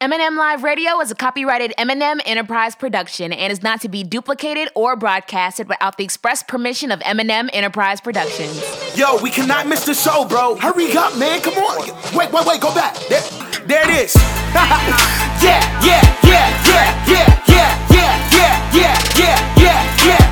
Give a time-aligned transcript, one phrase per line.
[0.00, 4.68] M&M Live Radio is a copyrighted M&M Enterprise production and is not to be duplicated
[4.76, 8.62] or broadcasted without the express permission of M&M Enterprise Productions.
[8.96, 10.54] Yo, we cannot miss the show, bro.
[10.54, 11.40] Hurry up, man.
[11.40, 11.88] Come on.
[12.16, 12.60] Wait, wait, wait.
[12.60, 12.94] Go back.
[13.08, 13.20] There,
[13.66, 14.14] there it is.
[14.54, 20.22] yeah, yeah, yeah, yeah, yeah, yeah, yeah, yeah, yeah, yeah, yeah, yeah.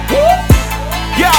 [1.19, 1.35] Yo,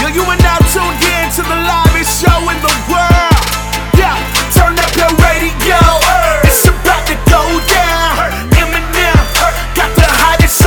[0.00, 3.44] yo, you are now tuned in to the livest show in the world.
[3.92, 4.16] Yeah,
[4.56, 5.76] turn up your radio.
[6.48, 7.57] It's about to go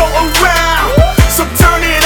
[0.02, 0.90] around.
[1.30, 2.01] So turn it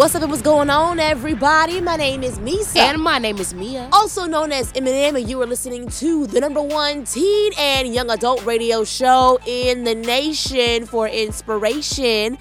[0.00, 1.78] What's up and what's going on, everybody?
[1.82, 2.78] My name is Meesa.
[2.78, 3.86] And my name is Meah.
[3.92, 8.08] also known as M&M, and you are listening to the number one teen and young
[8.08, 12.38] adult radio show in the nation for inspiration.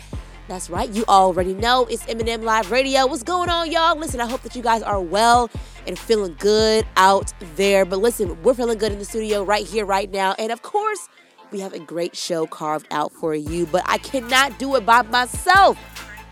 [0.47, 3.05] That's right, you already know it's M&M Live Radio.
[3.05, 3.97] What's going on, y'all?
[3.97, 5.49] Listen, I hope that you guys are well
[5.85, 7.83] and feeling good out there.
[7.83, 10.33] But listen, we're feeling good in the studio right here, right now.
[10.39, 11.09] And of course,
[11.51, 15.01] we have a great show carved out for you, but I cannot do it by
[15.01, 15.77] myself.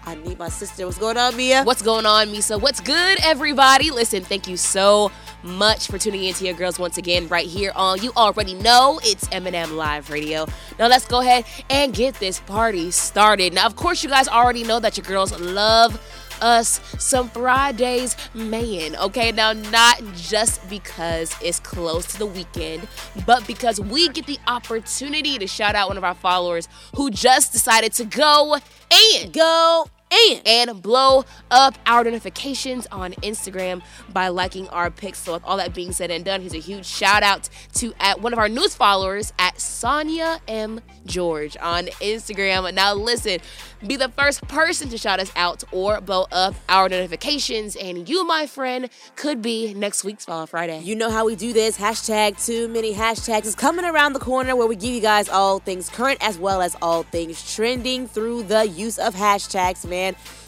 [0.08, 0.86] I need my sister.
[0.86, 1.66] What's going on, Meah?
[1.66, 2.61] What's going on, Meesa?
[2.61, 3.91] What's good, everybody?
[3.91, 5.11] Listen, thank you so
[5.44, 9.02] much for tuning in to your girls once again right here on You Already Know
[9.03, 10.47] It's M&M Live Radio.
[10.80, 13.53] Now let's go ahead and get this party started.
[13.53, 16.02] Now, of course, you guys already know that your girls love
[16.41, 18.95] us some Fridays, man.
[18.95, 22.88] Okay, now not just because it's close to the weekend,
[23.25, 27.52] but because we get the opportunity to shout out one of our followers who just
[27.52, 28.55] decided to go
[28.89, 30.41] and Go in.
[30.45, 33.81] and blow up our notifications on Instagram
[34.12, 35.19] by liking our pics.
[35.19, 38.22] So, with all that being said and done, here's a huge shout out to at
[38.22, 42.73] one of our newest followers at Sonia M George on Instagram.
[42.73, 43.40] Now, listen,
[43.85, 48.25] be the first person to shout us out or blow up our notifications, and you,
[48.25, 50.79] my friend, could be next week's Fall Friday.
[50.79, 51.78] You know how we do this.
[51.78, 55.59] Hashtag too many hashtags is coming around the corner where we give you guys all
[55.59, 59.97] things current as well as all things trending through the use of hashtags, man.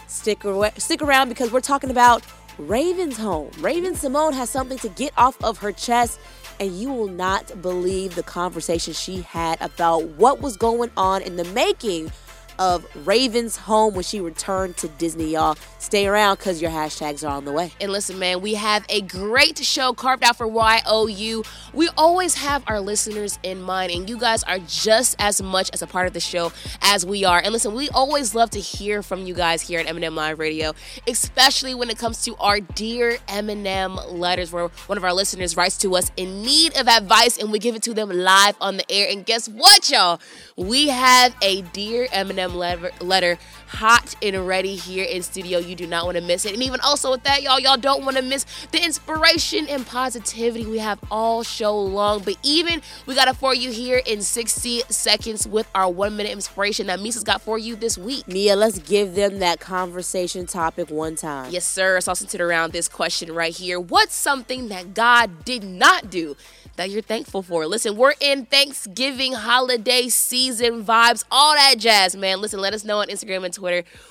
[0.07, 2.23] Stick, ar- stick around because we're talking about
[2.57, 3.51] Raven's home.
[3.59, 6.19] Raven Symone has something to get off of her chest,
[6.59, 11.35] and you will not believe the conversation she had about what was going on in
[11.37, 12.11] the making
[12.59, 15.57] of Raven's home when she returned to Disney, y'all.
[15.79, 17.71] Stay around because your hashtags are on the way.
[17.79, 21.43] And listen, man, we have a great show carved out for YOU.
[21.73, 25.81] We always have our listeners in mind, and you guys are just as much as
[25.81, 27.39] a part of the show as we are.
[27.39, 30.73] And listen, we always love to hear from you guys here at M&M Live Radio,
[31.07, 35.77] especially when it comes to our Dear M&M letters, where one of our listeners writes
[35.77, 38.91] to us in need of advice, and we give it to them live on the
[38.91, 39.07] air.
[39.09, 40.19] And guess what, y'all?
[40.57, 43.37] We have a Dear M&M letter
[43.69, 45.59] hot and ready here in studio.
[45.59, 46.53] You do not want to miss it.
[46.53, 50.65] And even also with that, y'all, y'all don't want to miss the inspiration and positivity
[50.65, 52.23] we have all show long.
[52.23, 56.31] But even we got it for you here in 60 seconds with our one minute
[56.31, 58.27] inspiration that Meesa's got for you this week.
[58.27, 61.51] Meah, let's give them that conversation topic one time.
[61.51, 61.97] Yes, sir.
[61.97, 63.79] It's all centered around this question right here.
[63.79, 66.35] What's something that God did not do
[66.75, 67.67] that you're thankful for?
[67.67, 72.41] Listen, we're in Thanksgiving holiday season vibes, all that jazz, man.
[72.41, 73.58] Listen, let us know on Instagram and Twitter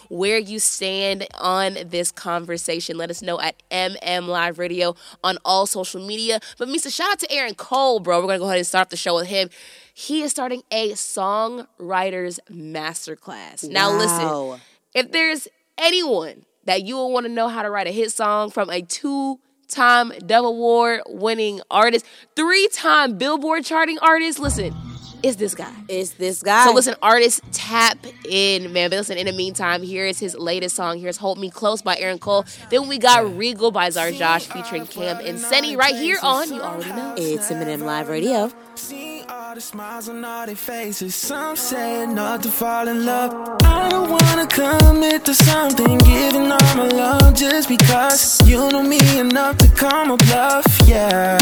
[0.08, 2.96] where you stand on this conversation.
[2.96, 4.94] Let us know at MM Live Radio
[5.24, 6.40] on all social media.
[6.58, 8.20] But Meesa, shout out to Aaron Cole, bro.
[8.20, 9.50] We're gonna go ahead and start off the show with him.
[9.94, 13.68] He is starting a songwriters masterclass.
[13.68, 14.60] Now, listen,
[14.94, 18.50] if there's anyone that you will want to know how to write a hit song
[18.50, 22.04] from a two time Dove Award winning artist,
[22.36, 24.74] three time Billboard charting artist, listen,
[25.22, 25.72] it's this guy.
[25.88, 26.64] It's this guy.
[26.64, 28.90] So listen, artists tap in, man.
[28.90, 30.98] But listen, in the meantime, here is his latest song.
[30.98, 32.44] Here's Hold Me Close by Aaron Cole.
[32.70, 36.60] Then we got Regal by Zar Josh featuring Cam and Senny right here on You
[36.60, 37.14] Already Know.
[37.16, 38.50] It's M&M Live Radio.
[38.78, 41.12] See all the smiles on all their faces.
[41.16, 43.32] Some say not to fall in love.
[43.64, 49.00] I don't wanna commit to something, giving all my love just because you know me
[49.18, 50.64] enough to call my bluff.
[50.86, 51.38] Yeah.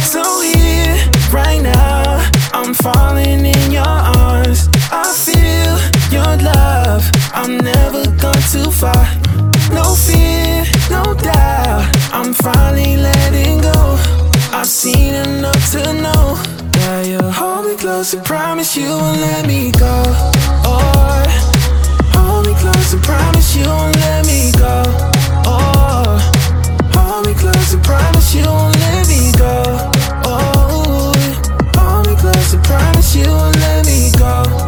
[0.00, 0.96] So here,
[1.32, 3.96] right now, I'm falling in your
[4.28, 4.68] arms.
[4.92, 5.74] I feel
[6.12, 7.10] your love.
[7.32, 9.04] I'm never gone too far.
[9.72, 11.88] No fear, no doubt.
[12.12, 14.21] I'm finally letting go.
[14.54, 16.36] I've seen enough to know
[16.72, 20.04] that you'll hold me close and promise you won't let me go.
[20.68, 21.24] Or
[22.12, 24.84] hold me close and promise you won't let me go.
[25.48, 26.20] Or
[26.92, 29.62] hold me close and promise you won't let me go.
[30.28, 31.14] Oh,
[31.74, 34.61] hold me close and promise you won't let me go.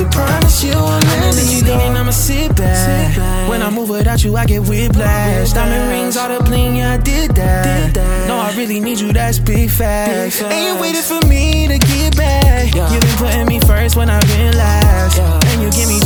[0.00, 1.74] Hold me close and promise you won't let you go.
[1.74, 3.48] I'ma sit back.
[3.48, 5.52] When I move without you, I get whiplash.
[5.52, 7.94] Diamond rings, all the bling, yeah, I did that.
[8.26, 10.40] No, I really need you, that's big facts.
[10.40, 12.74] And you waited for me to get back.
[12.74, 15.18] You've been putting me first when I've been last.
[15.18, 15.99] And you give me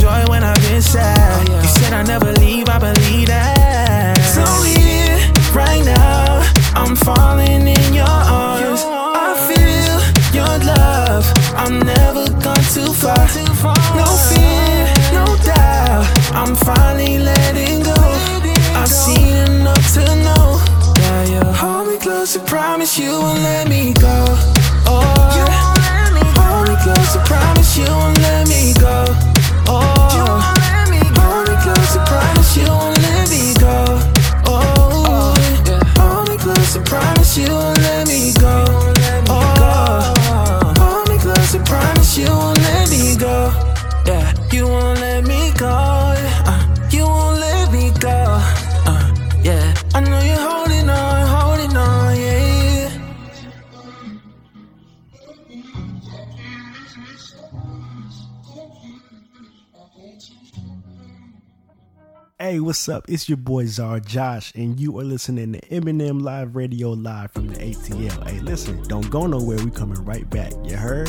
[62.87, 63.09] what's up?
[63.09, 67.49] It's your boy Czar Josh, and you are listening to M&M Live Radio live from
[67.49, 68.29] the ATL.
[68.29, 69.57] Hey, listen, don't go nowhere.
[69.65, 70.53] We coming right back.
[70.65, 71.09] You heard?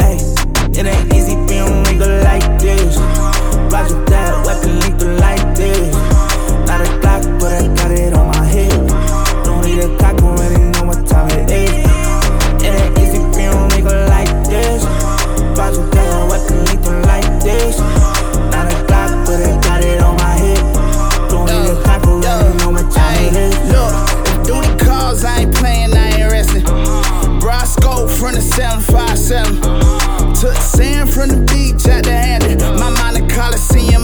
[0.00, 0.18] Hey,
[0.74, 2.96] it ain't easy being nigga like this.
[3.72, 5.94] Roger that, weapon lethal like this.
[6.66, 7.83] Not a Glock, but I got
[28.64, 29.60] 757.
[30.40, 32.58] Took sand from the beach at the Hampton.
[32.80, 34.03] My mind a Coliseum,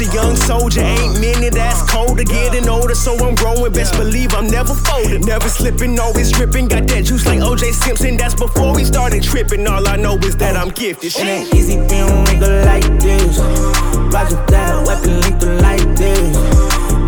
[0.00, 2.22] East young soldier, ain't many that's colder.
[2.22, 3.72] Getting older, so I'm growing.
[3.72, 5.22] Best believe I'm never folding.
[5.22, 6.68] Never slipping, always dripping.
[6.68, 8.16] Got that juice like OJ Simpson.
[8.16, 9.66] That's before we started tripping.
[9.66, 11.16] All I know is that I'm gifted.
[11.16, 13.38] It ain't easy being a nigga like this.
[14.12, 16.36] Roger that, weapon lethal like this.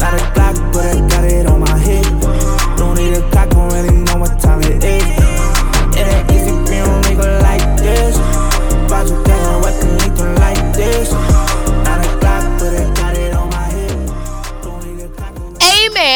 [0.01, 0.70] Not a Glock,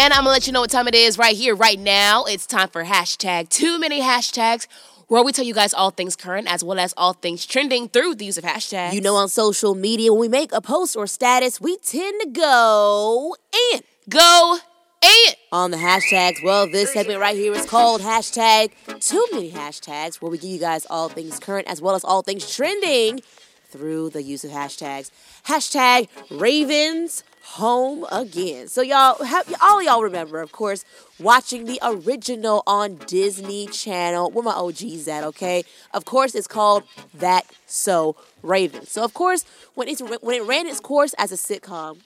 [0.05, 0.19] Amen.
[0.19, 2.25] I'm gonna let you know what time it is right here, right now.
[2.25, 4.67] It's time for hashtag too many hashtags,
[5.09, 8.17] where we tell you guys all things current as well as all things trending through
[8.17, 8.93] the use of hashtags.
[8.93, 12.29] You know, on social media, when we make a post or status, we tend to
[12.29, 13.35] go
[13.73, 14.59] and go
[15.03, 16.45] and on the hashtags.
[16.45, 20.61] Well, this segment right here is called hashtag too many hashtags, where we give you
[20.61, 23.23] guys all things current as well as all things trending
[23.69, 25.11] through the use of hashtags.
[25.47, 28.69] Hashtag Ravens home again.
[28.69, 30.85] So y'all have all y'all remember, of course,
[31.19, 34.31] watching the original on Disney Channel.
[34.31, 35.65] Where my OGs at, okay?
[35.93, 38.87] Of course, it's called That So Raven.
[38.87, 41.99] So of course, when it's when it ran its course as a sitcom,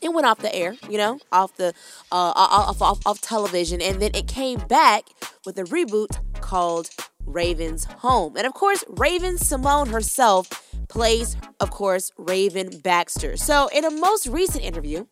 [0.00, 1.68] it went off the air, you know, off the
[2.10, 5.04] uh, off, off, off television, and then it came back
[5.44, 6.90] with a reboot called
[7.24, 8.36] Raven's Home.
[8.36, 10.46] And of course, Raven Symone herself
[10.90, 13.38] plays, of course, Raven Baxter.
[13.38, 15.06] So, in a most recent interview,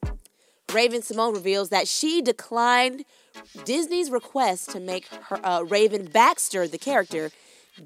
[0.74, 3.06] Raven Symone reveals that she declined
[3.64, 7.30] Disney's request to make her uh, Raven Baxter, the character,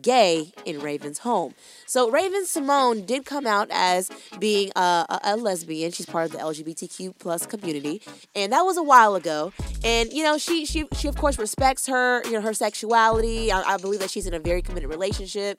[0.00, 1.54] gay in Raven's home.
[1.86, 5.92] So Raven Symone did come out as being a, a, a, lesbian.
[5.92, 8.02] She's part of the LGBTQ plus community,
[8.34, 9.52] and that was a while ago.
[9.84, 13.52] And you know, she she she of course respects her you know her sexuality.
[13.52, 15.58] I, I believe that she's in a very committed relationship,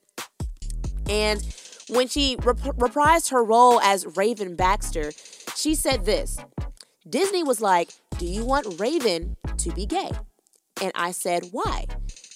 [1.10, 1.42] and
[1.90, 5.12] when she rep- reprised her role as Raven Baxter,
[5.56, 6.38] she said this.
[7.10, 10.12] Disney was like, "Do you want Raven to be gay?"
[10.82, 11.86] And I said, "Why?"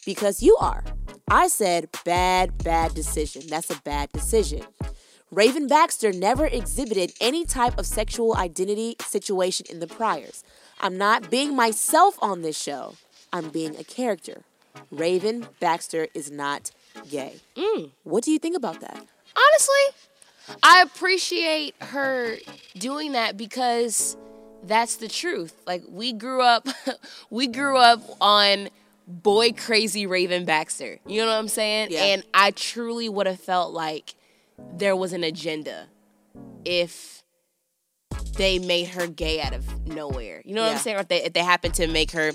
[0.05, 0.83] Because you are.
[1.33, 3.43] I said, bad, bad decision.
[3.47, 4.63] That's a bad decision.
[5.31, 10.43] Raven Baxter never exhibited any type of sexual identity situation in the priors.
[10.81, 12.95] I'm not being myself on this show,
[13.31, 14.41] I'm being a character.
[14.91, 16.71] Raven Baxter is not
[17.09, 17.35] gay.
[17.55, 17.91] Mm.
[18.03, 18.97] What do you think about that?
[19.37, 22.35] Honestly, I appreciate her
[22.77, 24.17] doing that because
[24.63, 25.53] that's the truth.
[25.65, 26.67] Like we grew up
[27.29, 28.67] we grew up on
[29.11, 30.99] boy crazy Raven Baxter.
[31.05, 31.89] You know what I'm saying?
[31.91, 32.03] Yeah.
[32.05, 34.15] And I truly would have felt like
[34.73, 35.87] there was an agenda
[36.65, 37.23] if
[38.37, 40.41] they made her gay out of nowhere.
[40.45, 40.73] You know what Yeah.
[40.73, 40.97] I'm saying?
[40.97, 42.31] Or if they, if they happened to make her,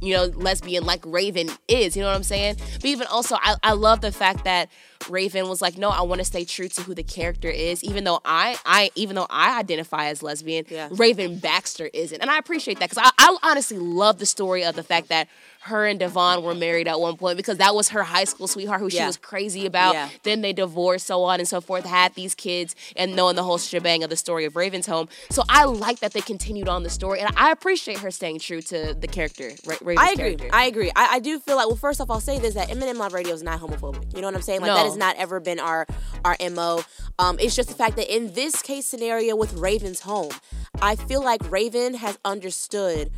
[0.00, 1.96] you know, lesbian like Raven is.
[1.96, 2.56] You know what I'm saying?
[2.74, 4.70] But even also, I, I love the fact that
[5.08, 8.04] Raven was like, no, I want to stay true to who the character is, even
[8.04, 10.64] though I, I, even though I identify as lesbian.
[10.68, 10.88] Yeah.
[10.92, 14.74] Raven Baxter isn't, and I appreciate that because I, I honestly love the story of
[14.76, 15.28] the fact that
[15.62, 18.80] her and Devon were married at one point because that was her high school sweetheart
[18.80, 19.94] who she was crazy about.
[19.94, 20.08] Yeah.
[20.22, 23.58] Then they divorced, so on and so forth, had these kids, and knowing the whole
[23.58, 25.08] shebang of the story of Raven's home.
[25.30, 28.62] So I like that they continued on the story, and I appreciate her staying true
[28.62, 30.36] to the character, Ra- Raven's I agree.
[30.36, 30.48] character.
[30.52, 30.90] I agree.
[30.96, 33.34] I, I do feel like well, first off, I'll say this: that M&M Live Radio
[33.34, 34.14] is not homophobic.
[34.14, 34.62] You know what I'm saying?
[34.62, 35.86] Like that has not ever been our
[36.24, 36.82] our mo.
[37.18, 40.32] Um, it's just the fact that in this case scenario with Raven's home,
[40.80, 43.10] I feel like Raven has understood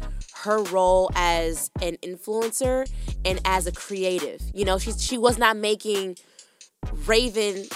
[0.43, 2.91] her role as an influencer
[3.25, 4.43] and as a creative.
[4.55, 6.17] You know, she she was not making
[7.07, 7.67] Raven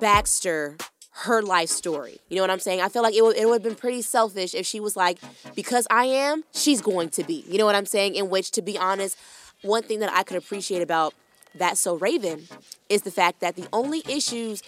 [0.00, 0.76] Baxter
[1.16, 2.18] her life story.
[2.28, 2.80] You know what I'm saying?
[2.80, 5.18] I feel like it would, it would have been pretty selfish if she was like,
[5.54, 7.44] because I am, she's going to be.
[7.48, 8.16] You know what I'm saying?
[8.16, 9.16] In which, to be honest,
[9.62, 11.14] one thing that I could appreciate about
[11.54, 12.48] that so Raven
[12.88, 14.62] is the fact that the only issues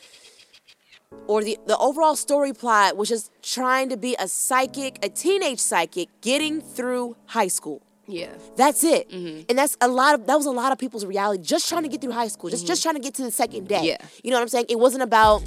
[1.26, 5.60] or the, the overall story plot was just trying to be a psychic, a teenage
[5.60, 7.82] psychic getting through high school.
[8.06, 8.30] yeah.
[8.56, 9.10] That's it.
[9.10, 9.42] Mm-hmm.
[9.48, 11.88] And that's a lot of that was a lot of people's reality just trying to
[11.88, 12.68] get through high school, just mm-hmm.
[12.68, 13.82] just trying to get to the second day.
[13.82, 13.98] Yeah.
[14.22, 14.66] You know what I'm saying?
[14.68, 15.42] It wasn't about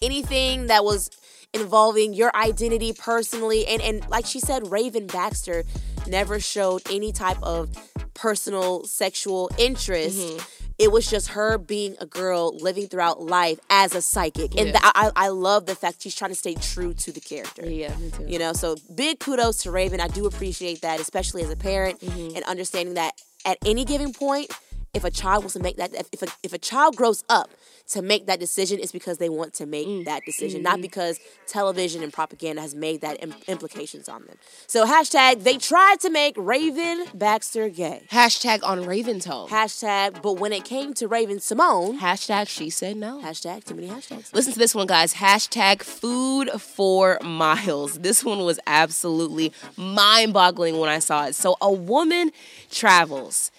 [0.00, 1.10] anything that was
[1.52, 5.62] involving your identity personally and and like she said Raven Baxter
[6.08, 7.70] never showed any type of
[8.14, 10.18] personal sexual interest.
[10.18, 10.63] Mm-hmm.
[10.78, 14.56] It was just her being a girl living throughout life as a psychic.
[14.56, 14.72] And Yeah.
[14.72, 17.64] th- I, I love the fact she's trying to stay true to the character.
[17.68, 18.24] Yeah, me too.
[18.26, 20.00] You know, so big kudos to Raven.
[20.00, 22.36] I do appreciate that, especially as a parent Mm-hmm.
[22.36, 23.14] and understanding that
[23.46, 24.50] at any given point,
[24.94, 27.50] if a child wants to make that, if a, if a child grows up
[27.88, 30.04] to make that decision, it's because they want to make Mm.
[30.06, 30.70] that decision, Mm-hmm.
[30.70, 34.36] not because television and propaganda has made that Im- implications on them.
[34.66, 38.04] So hashtag they tried to make Raven Baxter gay.
[38.10, 39.48] Hashtag on Raven's home.
[39.50, 43.20] Hashtag, but when it came to Raven Symone, Hashtag she said no.
[43.20, 44.32] hashtag too many hashtags.
[44.32, 45.14] Listen to this one, guys.
[45.14, 47.98] Hashtag food for miles.
[47.98, 51.34] This one was absolutely mind boggling when I saw it.
[51.34, 52.30] So, a woman
[52.70, 53.50] travels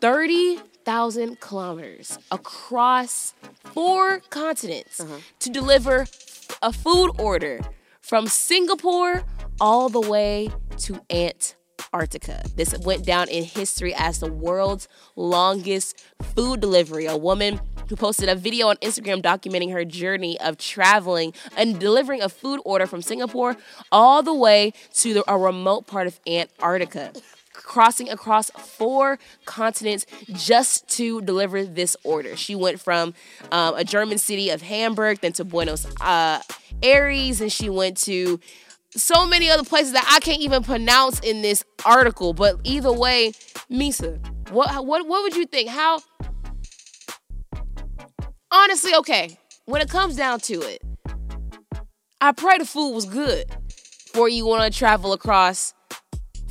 [0.00, 5.16] 30,000 kilometers across four continents uh-huh.
[5.40, 6.06] to deliver
[6.62, 7.60] a food order
[8.00, 9.22] from Singapore
[9.60, 12.42] all the way to Antarctica.
[12.56, 16.02] This went down in history as the world's longest
[16.34, 17.06] food delivery.
[17.06, 22.22] A woman who posted a video on Instagram documenting her journey of traveling and delivering
[22.22, 23.56] a food order from Singapore
[23.90, 27.12] all the way to the, a remote part of Antarctica
[27.62, 32.36] crossing across four continents just to deliver this order.
[32.36, 33.14] She went from
[33.52, 36.40] um, a German city of Hamburg, then to Buenos uh,
[36.82, 38.40] Aires, and she went to
[38.90, 42.32] so many other places that I can't even pronounce in this article.
[42.32, 43.32] But either way,
[43.70, 44.18] Meesa,
[44.50, 45.68] what what what would you think?
[45.68, 46.00] How
[48.50, 50.82] honestly, okay, when it comes down to it,
[52.20, 53.46] I pray the food was good
[54.06, 55.74] before you want to travel across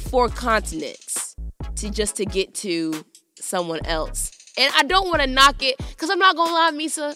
[0.10, 1.36] four continents
[1.76, 4.32] to just to get to someone else.
[4.58, 7.16] And I don't want to knock it because I'm not gonna lie, Meesa.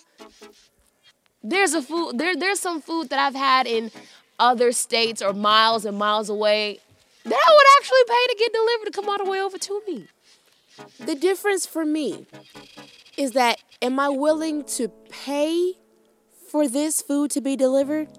[1.44, 2.36] There's a food there.
[2.36, 3.92] There's some food that I've had in
[4.40, 6.80] other states or miles and miles away
[7.24, 9.82] that I would actually pay to get delivered to come all the way over to
[9.88, 10.08] me.
[11.00, 12.26] The difference for me
[13.18, 15.74] is that am I willing to pay
[16.50, 18.10] for this food to be delivered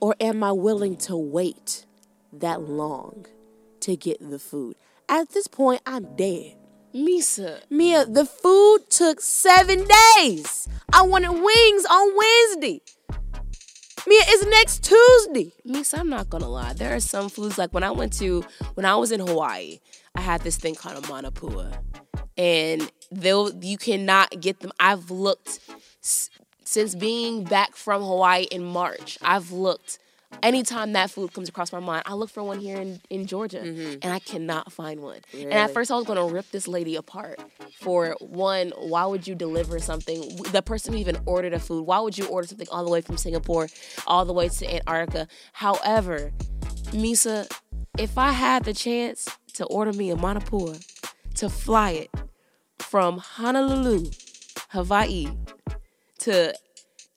[0.00, 1.86] or am I willing to wait
[2.32, 3.26] that long
[3.80, 4.76] to get the food?
[5.08, 6.56] At this point, I'm dead.
[6.94, 10.66] Meesa, Meah, the food took seven days.
[10.92, 12.80] I wanted wings on Wednesday.
[14.06, 15.52] Meah, it's next Tuesday.
[15.66, 16.72] Meesa, I'm not gonna lie.
[16.72, 19.80] There are some foods like when I went to when I was in Hawaii,
[20.14, 21.76] I had this thing called a manapua,
[22.38, 24.72] and they'll you cannot get them.
[24.80, 25.60] I've looked
[26.00, 29.18] since being back from Hawaii in March.
[29.22, 29.98] I've looked.
[30.42, 33.58] Anytime that food comes across my mind, I look for one here in, in Georgia,
[33.58, 33.98] mm-hmm.
[34.02, 35.20] and I cannot find one.
[35.32, 37.40] And at first, I was gonna rip this lady apart
[37.80, 38.72] for one.
[38.76, 40.20] Why would you deliver something?
[40.52, 41.82] The person who even ordered a food.
[41.86, 43.68] Why would you order something all the way from Singapore,
[44.06, 45.28] all the way to Antarctica?
[45.52, 46.32] However,
[46.92, 47.50] Meesa,
[47.98, 50.84] if I had the chance to order me a manapua,
[51.36, 52.10] to fly it
[52.78, 54.10] from Honolulu,
[54.70, 55.28] Hawaii,
[56.20, 56.54] to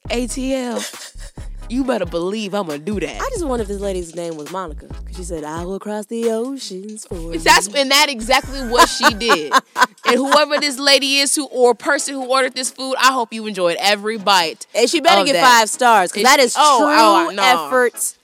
[0.08, 1.09] ATL,
[1.70, 3.20] you better believe I'm gonna do that.
[3.20, 4.86] I just wonder if this lady's name was Monica.
[4.86, 7.38] Because she said, I will cross the oceans for you.
[7.38, 9.52] That's and that exactly what she did.
[10.06, 13.46] and whoever this lady is who or person who ordered this food, I hope you
[13.46, 14.66] enjoyed every bite.
[14.74, 15.44] And she better of get that.
[15.44, 16.10] five stars.
[16.10, 17.66] Because It's- that is oh, true oh, oh, no.
[17.66, 18.16] effort.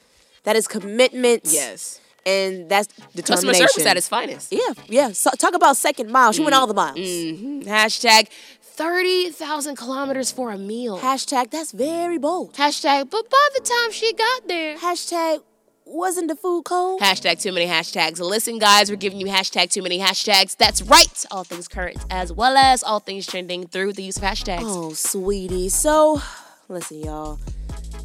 [0.44, 1.42] That is commitment.
[1.44, 2.00] Yes.
[2.24, 3.68] And that's the Customer determination.
[3.68, 4.52] service at its finest.
[4.52, 5.12] Yeah, yeah.
[5.12, 6.32] So, talk about second mile.
[6.32, 6.58] She went mm.
[6.58, 6.98] all the miles.
[6.98, 7.60] Mm-hmm.
[7.60, 8.28] Hashtag
[8.76, 10.98] 30,000 kilometers for a meal.
[10.98, 12.52] Hashtag, that's very bold.
[12.54, 14.76] Hashtag, but by the time she got there.
[14.76, 15.42] Hashtag,
[15.86, 17.00] wasn't the food cold?
[17.00, 18.20] Hashtag too many hashtags.
[18.20, 20.56] Listen, guys, we're giving you hashtag too many hashtags.
[20.56, 21.24] That's right.
[21.30, 24.60] All things current as well as all things trending through the use of hashtags.
[24.62, 25.70] Oh, sweetie.
[25.70, 26.20] So,
[26.68, 27.38] listen, y'all.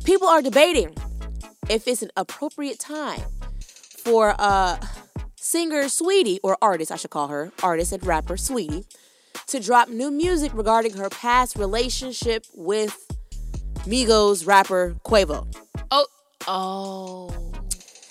[0.06, 0.96] People are debating
[1.70, 3.22] if it's an appropriate time
[3.60, 4.78] for uh
[5.36, 8.86] singer Saweetie, or artist, I should call her, artist and rapper Saweetie,
[9.48, 13.08] to drop new music regarding her past relationship with
[13.86, 15.48] Migos rapper Quavo.
[15.92, 16.08] Oh,
[16.48, 17.52] oh.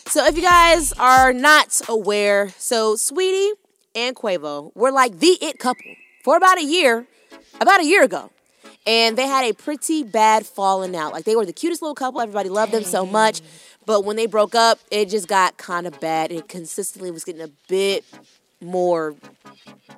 [0.07, 3.53] So if you guys are not aware, so Saweetie
[3.95, 7.07] and Quavo were like the it couple for about a year,
[7.61, 8.31] about a year ago.
[8.87, 11.13] And they had a pretty bad falling out.
[11.13, 12.21] Like they were the cutest little couple.
[12.21, 13.41] Everybody loved them so much.
[13.87, 16.33] But when they broke up, it just got kind of bad.
[16.33, 18.05] It consistently was getting a bit
[18.61, 19.15] more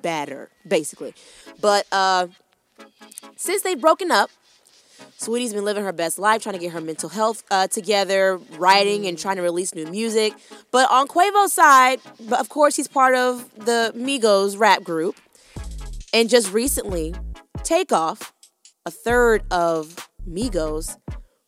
[0.01, 1.13] better, basically.
[1.59, 2.27] But uh
[3.35, 4.29] since they've broken up,
[5.19, 9.07] Saweetie's been living her best life, trying to get her mental health uh, together, writing
[9.07, 10.33] and trying to release new music.
[10.71, 11.99] But on Quavo's side,
[12.31, 15.15] of course, he's part of the Migos rap group.
[16.13, 17.15] And just recently,
[17.63, 18.33] Takeoff,
[18.85, 20.97] a third of Migos,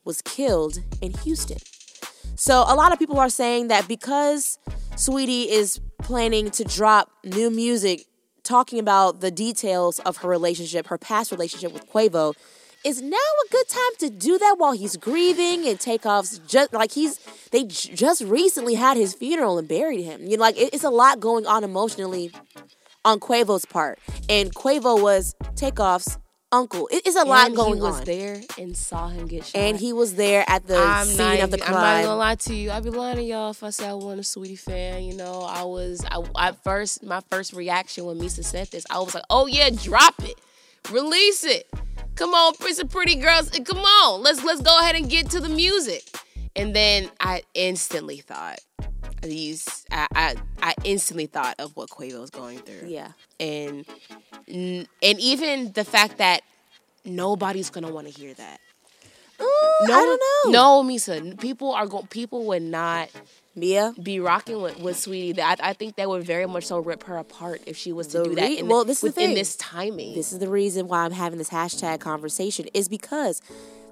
[0.05, 1.57] was killed in Houston.
[2.35, 4.57] So a lot of people are saying that because
[4.95, 8.05] Saweetie is planning to drop new music
[8.43, 12.33] talking about the details of her relationship, her past relationship with Quavo,
[12.83, 16.91] is now a good time to do that while he's grieving and Takeoff's just like
[16.91, 17.17] he's
[17.49, 20.21] they j- just recently had his funeral and buried him.
[20.27, 22.31] You know, like it- it's a lot going on emotionally
[23.03, 23.97] on Quavo's part,
[24.29, 26.19] and Quavo was Takeoff's
[26.55, 26.87] uncle.
[26.91, 28.05] It's a lot And going he was on.
[28.05, 29.55] there and saw him get shot.
[29.55, 31.75] And he was there at the I'm scene not, of the crime.
[31.75, 32.71] I'm not gonna lie to you.
[32.71, 35.03] I'd be lying to y'all if I said I wasn't a Saweetie fan.
[35.03, 36.03] You know, I was.
[36.09, 39.69] I, at first, my first reaction when Meesa said this, I was like, "Oh yeah,
[39.69, 40.39] drop it,
[40.91, 41.67] release it.
[42.15, 43.49] Come on, Prince of Pretty Girls.
[43.49, 46.03] Come on, let's let's go ahead and get to the music."
[46.55, 48.59] And then I instantly thought
[49.25, 49.85] these.
[49.91, 52.87] I I, I instantly thought of what Quavo was going through.
[52.87, 53.11] yeah.
[53.39, 53.85] and
[54.47, 56.41] and even the fact that
[57.03, 58.59] nobody's gonna want to hear that.
[59.41, 59.43] Ooh,
[59.83, 60.83] I don't know.
[60.83, 61.37] No, Meesa.
[61.39, 62.07] People are going.
[62.07, 63.09] People would not
[63.53, 63.93] Meah.
[64.01, 65.39] be rocking with, with Saweetie.
[65.39, 68.19] I, I think that would very much so rip her apart if she was to
[68.19, 68.41] The do that.
[68.47, 70.15] re- in, well, this is the within this timing.
[70.15, 73.41] This is the reason why I'm having this hashtag conversation is because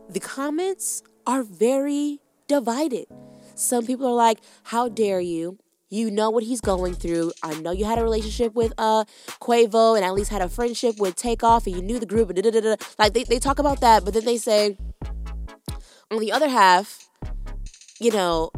[0.09, 3.07] the comments are very divided.
[3.55, 5.57] Some people are like, "How dare you?
[5.89, 7.33] You know what he's going through.
[7.43, 9.05] I know you had a relationship with uh
[9.39, 12.41] Quavo and at least had a friendship with Takeoff and you knew the group." And
[12.41, 12.85] da, da, da, da.
[12.97, 14.77] Like they, they talk about that, but then they say
[16.11, 17.07] on the other half,
[17.99, 18.51] you know,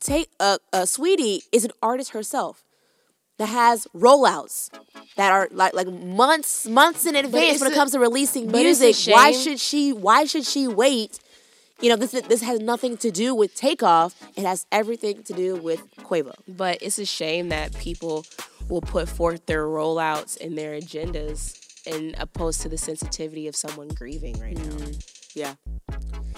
[0.00, 2.64] take uh, uh Saweetie is an artist herself
[3.38, 4.70] that has rollouts
[5.16, 8.80] that are like like months months in advance when it comes to releasing but it's
[8.80, 9.14] a music.
[9.14, 11.18] Why should she why should she wait
[11.80, 14.14] you know, this this has nothing to do with takeoff.
[14.36, 16.34] It has everything to do with Quavo.
[16.46, 18.24] But it's a shame that people
[18.68, 23.88] will put forth their rollouts and their agendas and opposed to the sensitivity of someone
[23.88, 24.62] grieving right now.
[24.62, 24.92] Mm-hmm.
[25.34, 25.54] Yeah.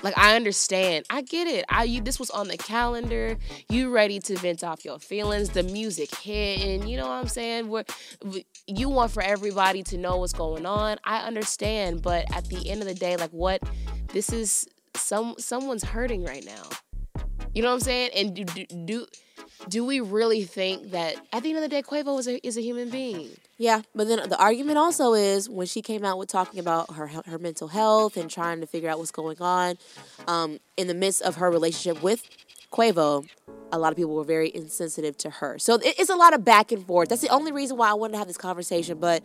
[0.02, 1.06] Like I understand.
[1.10, 1.64] I get it.
[1.68, 3.36] I you this was on the calendar.
[3.68, 5.50] You ready to vent off your feelings.
[5.50, 6.88] The music hitting.
[6.88, 7.68] You know what I'm saying?
[7.68, 7.84] Where
[8.66, 10.98] you want for everybody to know what's going on.
[11.04, 13.62] I understand, but at the end of the day, like what
[14.12, 16.62] this is some someone's hurting right now.
[17.54, 18.10] You know what I'm saying?
[18.14, 19.06] And do do do,
[19.68, 22.56] do we really think that at the end of the day, Quavo is a is
[22.56, 23.30] a human being?
[23.58, 27.06] Yeah, but then the argument also is when she came out with talking about her
[27.06, 29.76] her mental health and trying to figure out what's going on,
[30.26, 32.26] um, in the midst of her relationship with
[32.72, 33.28] Quavo,
[33.70, 35.58] a lot of people were very insensitive to her.
[35.58, 37.10] So it's a lot of back and forth.
[37.10, 38.98] That's the only reason why I wanted to have this conversation.
[38.98, 39.22] But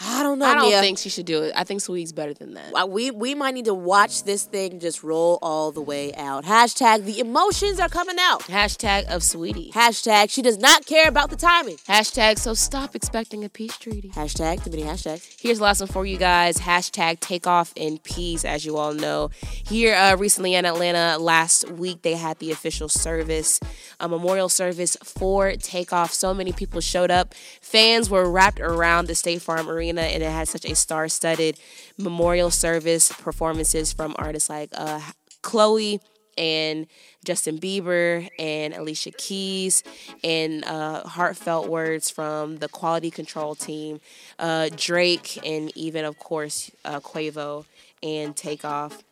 [0.00, 0.46] I don't know.
[0.46, 0.80] I don't Meah.
[0.80, 1.52] think she should do it.
[1.54, 2.88] I think Sweet's better than that.
[2.90, 6.44] We we might need to watch this thing just roll all the way out.
[6.44, 8.42] Hashtag the emotions are coming out.
[8.42, 9.72] Hashtag of Saweetie.
[9.72, 11.76] Hashtag she does not care about the timing.
[11.88, 14.08] Hashtag so stop expecting a peace treaty.
[14.10, 15.40] Hashtag too many hashtags.
[15.40, 16.58] Here's last one for you guys.
[16.58, 19.30] Hashtag takeoff in peace, as you all know.
[19.42, 23.60] Here uh, recently in Atlanta, last week, they had the official service,
[24.00, 26.12] a memorial service for takeoff.
[26.12, 27.34] So many people showed up.
[27.60, 31.58] Fans were wrapped around the State Farm Arena, and it had such a star studded
[31.98, 35.00] memorial service performances from artists like uh,
[35.42, 36.00] Chloe
[36.36, 36.86] and
[37.24, 39.82] Justin Bieber and Alicia Keys,
[40.22, 44.00] and uh, heartfelt words from the quality control team,
[44.38, 47.64] uh, Drake, and even, of course, uh, Quavo
[48.02, 49.02] and Takeoff.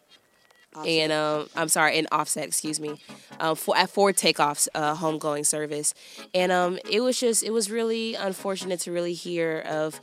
[0.87, 2.99] And um, I'm sorry, and Offset, excuse me,
[3.41, 5.93] um, for at for Takeoff's uh, homegoing service,
[6.33, 10.01] and um, it was just it was really unfortunate to really hear of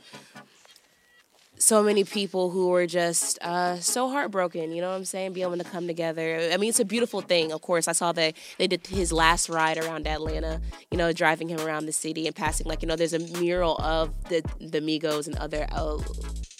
[1.60, 5.34] so many people who were just uh, so heartbroken, you know what I'm saying?
[5.34, 6.48] Be able to come together.
[6.50, 7.52] I mean, it's a beautiful thing.
[7.52, 11.50] Of course, I saw that they did his last ride around Atlanta, you know, driving
[11.50, 14.80] him around the city and passing, like, you know, there's a mural of the, the
[14.80, 15.98] Migos and other, uh,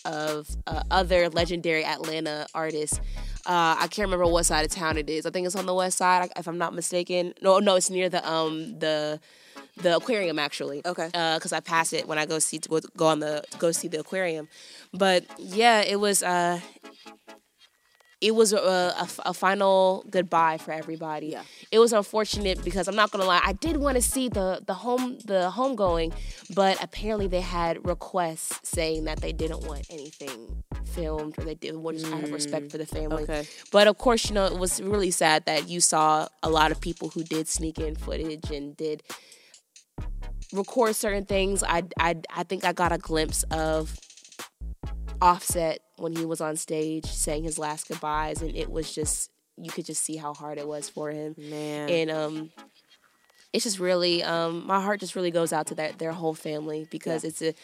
[0.05, 3.01] of uh, other legendary Atlanta artists.
[3.47, 5.25] Uh, I can't remember what side of town it is.
[5.25, 7.33] I think it's on the west side, if I'm not mistaken.
[7.41, 9.19] No, no, it's near the um the
[9.77, 10.83] the aquarium actually.
[10.85, 11.07] Okay.
[11.07, 13.89] Because I pass it when I go see to go- go on the go see
[13.89, 14.49] the aquarium,
[14.93, 16.61] but yeah, it was uh
[18.21, 21.29] it was a, a, a final goodbye for everybody.
[21.29, 21.43] Yeah.
[21.71, 24.75] It was unfortunate because I'm not gonna lie, I did want to see the the
[24.75, 26.13] home the homegoing,
[26.55, 31.83] but apparently they had requests saying that they didn't want anything filmed or they didn't
[31.83, 33.23] want just out of respect for the family.
[33.23, 33.47] Okay.
[33.73, 36.81] But of course, you know, it was really sad that you saw a lot of
[36.81, 39.03] people who did sneak in footage and did
[40.53, 41.63] record certain things.
[41.63, 43.99] I I I think I got a glimpse of
[45.23, 49.71] Offset when he was on stage saying his last goodbyes, and it was just you
[49.71, 51.35] could just see how hard it was for him.
[51.37, 51.91] Man.
[51.91, 52.51] And um,
[53.53, 56.87] it's just really um, my heart just really goes out to that their whole family
[56.91, 57.55] because it's a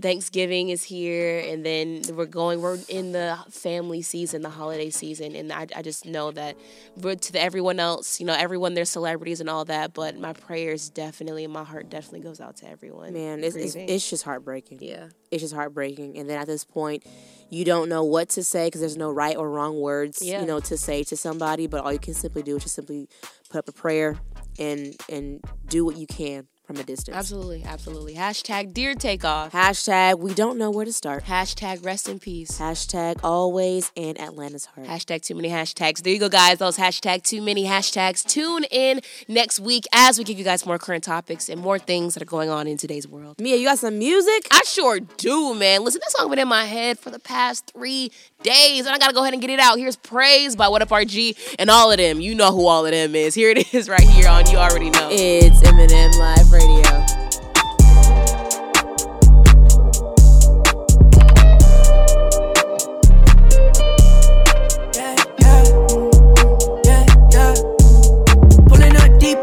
[0.00, 2.60] Thanksgiving is here, and then we're going.
[2.60, 6.56] We're in the family season, the holiday season, and I, I just know that
[6.96, 9.94] we're to the, everyone else, you know, everyone, their celebrities and all that.
[9.94, 13.14] But my prayers definitely, my heart definitely goes out to everyone.
[13.14, 14.78] Man, it's, it's, it's just heartbreaking.
[14.82, 16.18] yeah, It's just heartbreaking.
[16.18, 17.04] And then at this point,
[17.48, 20.42] you don't know what to say because there's no right or wrong words, Yeah.
[20.42, 21.66] you know, to say to somebody.
[21.66, 23.08] But all you can simply do is just simply
[23.48, 24.18] put up a prayer
[24.58, 27.16] and and do what you can from a distance.
[27.16, 28.14] absolutely, absolutely.
[28.14, 29.52] Hashtag dear takeoff.
[29.52, 31.24] Hashtag we don't know where to start.
[31.24, 32.58] Hashtag rest in peace.
[32.60, 34.86] Hashtag always in Atlanta's heart.
[34.86, 36.02] Hashtag too many hashtags.
[36.02, 36.58] There you go, guys.
[36.58, 38.22] Those hashtag too many hashtags.
[38.22, 42.12] Tune in next week as we give you guys more current topics and more things
[42.12, 43.40] that are going on in today's world.
[43.40, 44.46] Meah, you got some music?
[44.50, 45.84] I sure do, man.
[45.84, 49.14] Listen, that song been in my head for the past three days, and I gotta
[49.14, 49.78] go ahead and get it out.
[49.78, 52.20] Here's Praise by What Up RG and all of them.
[52.20, 53.34] You know who all of them is.
[53.34, 55.08] Here it is right here on You Already Know.
[55.10, 57.04] It's M&M Live Radio.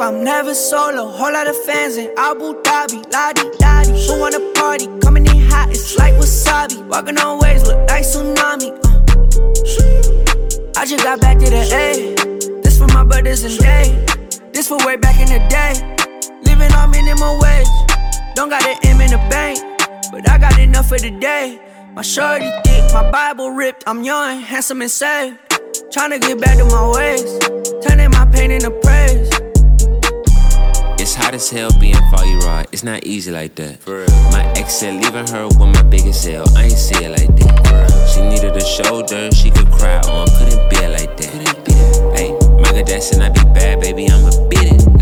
[0.06, 1.10] I'm never solo.
[1.10, 3.92] Whole lot of fans in Abu Dhabi, la di da di.
[4.06, 4.88] Who wanna party?
[5.00, 6.88] Coming in hot, it's like wasabi.
[6.88, 8.70] Walking on waves, look like tsunami.
[8.86, 10.80] Uh.
[10.80, 12.62] I just got back to the A.
[12.62, 14.06] This for my brothers and they.
[14.52, 15.95] This for way back in the day.
[16.66, 17.68] Living on minimum wage.
[18.34, 19.60] Don't got an M in the bank,
[20.12, 21.60] but I got enough for the day.
[21.94, 23.84] My shorty thick, my Bible ripped.
[23.86, 25.38] I'm young, handsome, and saved.
[25.94, 27.40] Tryna get back to my ways.
[27.86, 29.30] Turning my pain into praise.
[31.00, 32.68] It's hot as hell being foggy rod.
[32.72, 33.78] It's not easy like that.
[33.78, 34.10] For real.
[34.32, 37.68] My ex said leaving her with my biggest i ain't see it like that.
[37.68, 38.08] For real.
[38.08, 40.28] She needed a shoulder she could cry on.
[40.40, 41.32] Couldn't be like that.
[41.32, 42.18] Couldn't be that.
[42.18, 44.95] Hey, Michael Jackson, I be bad, baby, I'ma beat it.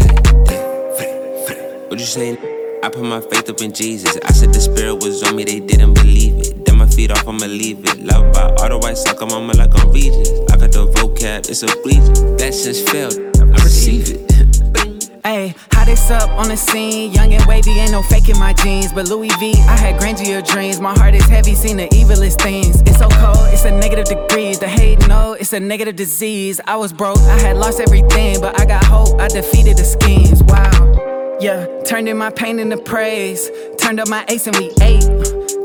[1.93, 2.37] What you saying?
[2.81, 4.17] I put my faith up in Jesus.
[4.25, 6.65] I said the spirit was on me, they didn't believe it.
[6.65, 7.99] Then my feet off, I'ma leave it.
[7.99, 10.31] Love by all the white soccer mama like I'm Regis.
[10.49, 12.01] I got the vocab, it's a bleach.
[12.41, 14.27] That since failed, I receive it.
[15.23, 17.11] Ayy, hottest up on the scene.
[17.11, 18.91] Young and wavy, ain't no faking my jeans.
[18.91, 20.79] But Louis V, I had grandeur dreams.
[20.79, 22.81] My heart is heavy, seen the evilest things.
[22.87, 24.55] It's so cold, it's a negative degree.
[24.55, 26.59] The hate, no, it's a negative disease.
[26.65, 28.41] I was broke, I had lost everything.
[28.41, 30.41] But I got hope, I defeated the schemes.
[30.41, 31.22] Wow.
[31.43, 33.51] Yeah, turned in my pain into praise.
[33.77, 35.03] Turned up my ace and we ate.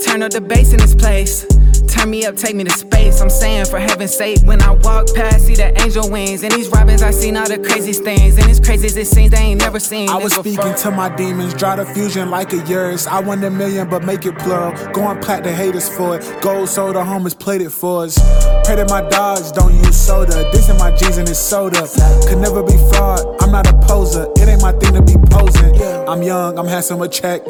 [0.05, 1.47] Turned up the bass in this place.
[1.89, 3.21] Turn me up, take me to space.
[3.21, 6.43] I'm saying, for heaven's sake, when I walk past, see the angel wings.
[6.43, 8.39] And these robins, I seen all the craziest things.
[8.39, 10.09] And it's crazy as it seems, they ain't never seen.
[10.09, 13.07] I was speaking to my demons, draw the fusion like a yours.
[13.07, 14.73] I want a million, but make it plural.
[14.93, 16.43] Go and plat the haters for it.
[16.43, 18.19] Gold soda, homies played it for us.
[18.65, 20.49] Pray that my dogs don't use soda.
[20.53, 21.89] This in my jeans and it's soda.
[22.29, 23.21] Could never be fraud.
[23.41, 24.29] I'm not a poser.
[24.37, 25.75] It ain't my thing to be posing.
[26.09, 27.43] I'm young, I'm handsome, a check.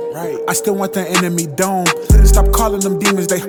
[0.48, 1.86] I still want the enemy dome.
[2.24, 3.40] Stop calling them demons, they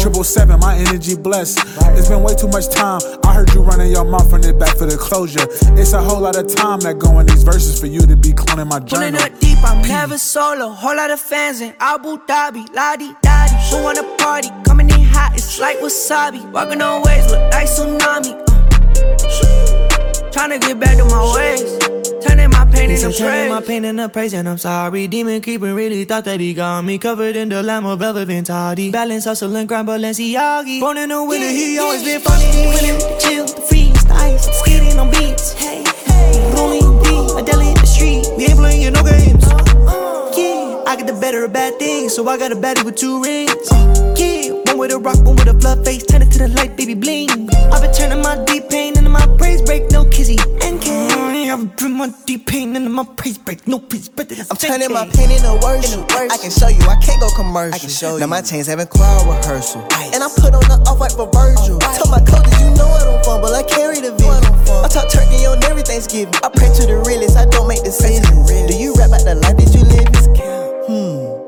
[0.00, 0.58] triple seven.
[0.60, 1.58] My energy blessed.
[1.96, 3.00] It's been way too much time.
[3.24, 5.46] I heard you running your mouth on it back for the closure.
[5.80, 8.30] It's a whole lot of time that go in these verses for you to be
[8.32, 9.22] cloning my Pulling journal.
[9.22, 10.68] up deep, I'm never solo.
[10.70, 13.54] Whole lot of fans in Abu Dhabi, la di da di.
[13.70, 14.48] Who wanna party?
[14.64, 16.40] Coming in hot, it's like wasabi.
[16.52, 18.32] Walking on waves, look like tsunami.
[18.40, 18.44] Uh.
[20.30, 21.77] Tryna get back to my ways.
[22.78, 23.66] Pain said, turning my praise.
[23.66, 25.08] pain into praise, and I'm sorry.
[25.08, 28.92] Demon keeper really thought that he got me covered in the lamb of velvet tardy.
[28.92, 30.78] Balance, hustle, and grind, Balenciaga.
[30.80, 32.44] Born in the winter, he always been funny.
[32.44, 35.54] To chill, the freeze, the ice, skating on beats.
[35.54, 38.26] Hey, hey, rolling beat, a deli in the street.
[38.36, 39.44] We ain't playing no games.
[39.44, 40.32] Uh-uh.
[40.36, 43.20] Yeah, I get the better of bad things, so I got a baddie with two
[43.20, 43.50] rings.
[44.16, 46.76] Yeah, one with a rock, one with a blood face, turn it to the light,
[46.76, 47.28] baby bling.
[47.72, 48.97] I've been turning my deep pain
[49.38, 51.06] praise break, no kizzy and K.
[51.48, 54.30] I've been my deep pain into my praise break, no peace, break.
[54.32, 56.04] I'm turning my pain into worship.
[56.12, 57.74] I can show you, I can't go commercial.
[57.74, 58.20] I can show you.
[58.20, 59.80] Now my chains having choir rehearsal.
[60.12, 61.78] And I put on the off white for Virgil.
[61.78, 63.54] Tell my coaches, you know I don't fumble.
[63.54, 64.44] I carry the vision.
[64.84, 66.34] I talk turkey on every Thanksgiving.
[66.44, 68.28] I pray to the realest, I don't make decisions.
[68.28, 70.08] Do you rap about the life that you live?
[70.84, 71.38] Hmm.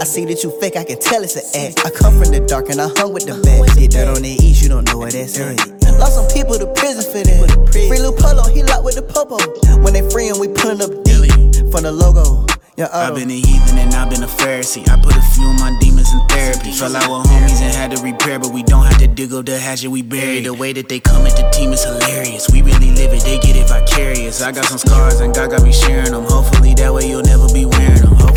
[0.00, 1.86] I see that you fake, I can tell it's an act.
[1.86, 3.78] I come from the dark and I hung with the best.
[3.78, 5.89] Did dirt on the east, you don't know what that's at.
[6.00, 7.70] Lost some people to prison for that.
[7.72, 9.36] Free Lil Polo, he locked with the popo.
[9.84, 11.28] When they free him, we putting up deep
[11.70, 12.46] for the logo.
[12.76, 14.88] Yeah, I've been a heathen and I've been a Pharisee.
[14.88, 16.72] I put a few of my demons in therapy.
[16.72, 19.44] Fell out with homies and had to repair, but we don't have to dig up
[19.44, 20.46] the hatchet we buried.
[20.46, 22.48] The way that they come at the team is hilarious.
[22.50, 24.40] We really live it, they get it vicarious.
[24.40, 26.24] I got some scars and God got me sharing them.
[26.24, 28.29] Hopefully that way you'll never be wearing them.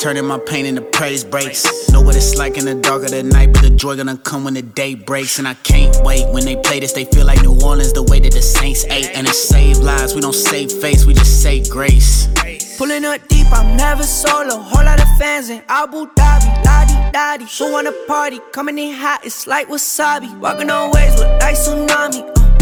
[0.00, 1.90] Turning my pain into praise breaks.
[1.90, 4.44] Know what it's like in the dark of the night, but the joy gonna come
[4.44, 5.38] when the day breaks.
[5.38, 6.92] And I can't wait when they play this.
[6.94, 9.10] They feel like New Orleans, the way that the Saints ate.
[9.14, 10.14] And it saved lives.
[10.14, 12.28] We don't save face, we just say grace.
[12.78, 14.56] Pulling up deep, I'm never solo.
[14.56, 17.44] Whole lot of fans in Abu Dhabi, la di da di.
[17.58, 18.40] Who wanna party?
[18.52, 20.34] Coming in hot, it's like wasabi.
[20.40, 22.22] Walking on waves, look like tsunami.
[22.24, 22.60] Uh.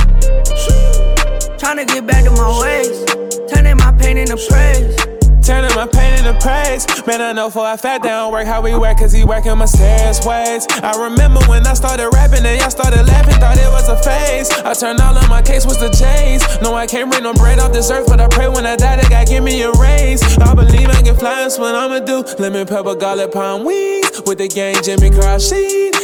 [1.56, 3.04] Tryna get back to my ways.
[3.48, 5.17] Turning my pain into praise.
[5.48, 6.84] Turning my pain into praise.
[7.06, 9.56] Man, I know for a fact they don't work how we work, cause he working
[9.56, 10.66] mysterious ways.
[10.82, 14.50] I remember when I started rapping and y'all started laughing, thought it was a phase.
[14.50, 16.44] I turned all of my case was the J's.
[16.60, 18.96] No, I can't bring no bread off this earth, but I pray when I die,
[19.00, 20.22] they God give me a raise.
[20.36, 22.24] I believe I can fly, that's what I'ma do.
[22.38, 24.20] Lemon pepper, garlic, palm wings.
[24.26, 25.48] With the gang, Jimmy Cross.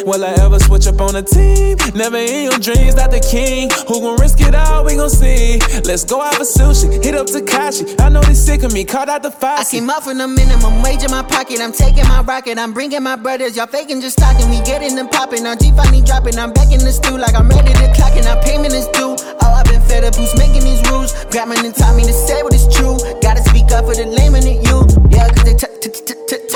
[0.07, 1.79] Will I ever switch up on a team?
[1.95, 3.71] Never in your dreams, not the king.
[3.89, 4.85] Who gon' risk it all?
[4.85, 5.59] We gon' see.
[5.85, 7.03] Let's go out for sushi.
[7.03, 7.99] Hit up Takashi.
[8.01, 8.85] I know they sick of me.
[8.85, 9.59] Caught out the fire.
[9.61, 11.61] I came out from the minimum wage in my pocket.
[11.61, 12.59] I'm taking my rocket.
[12.59, 13.57] I'm bringing my brothers.
[13.57, 14.49] Y'all faking just talking.
[14.51, 15.47] We getting them popping.
[15.47, 16.39] Our G finally dropping.
[16.39, 19.17] I'm back in the stew like I'm ready to clock and our payment is due.
[19.41, 20.15] Oh, I've been fed up.
[20.15, 21.13] Who's making these rules?
[21.31, 22.97] Grabbing and taught me to say what is true.
[23.21, 24.79] Gotta speak up for the lame and the you.
[25.11, 25.55] Yeah, cause they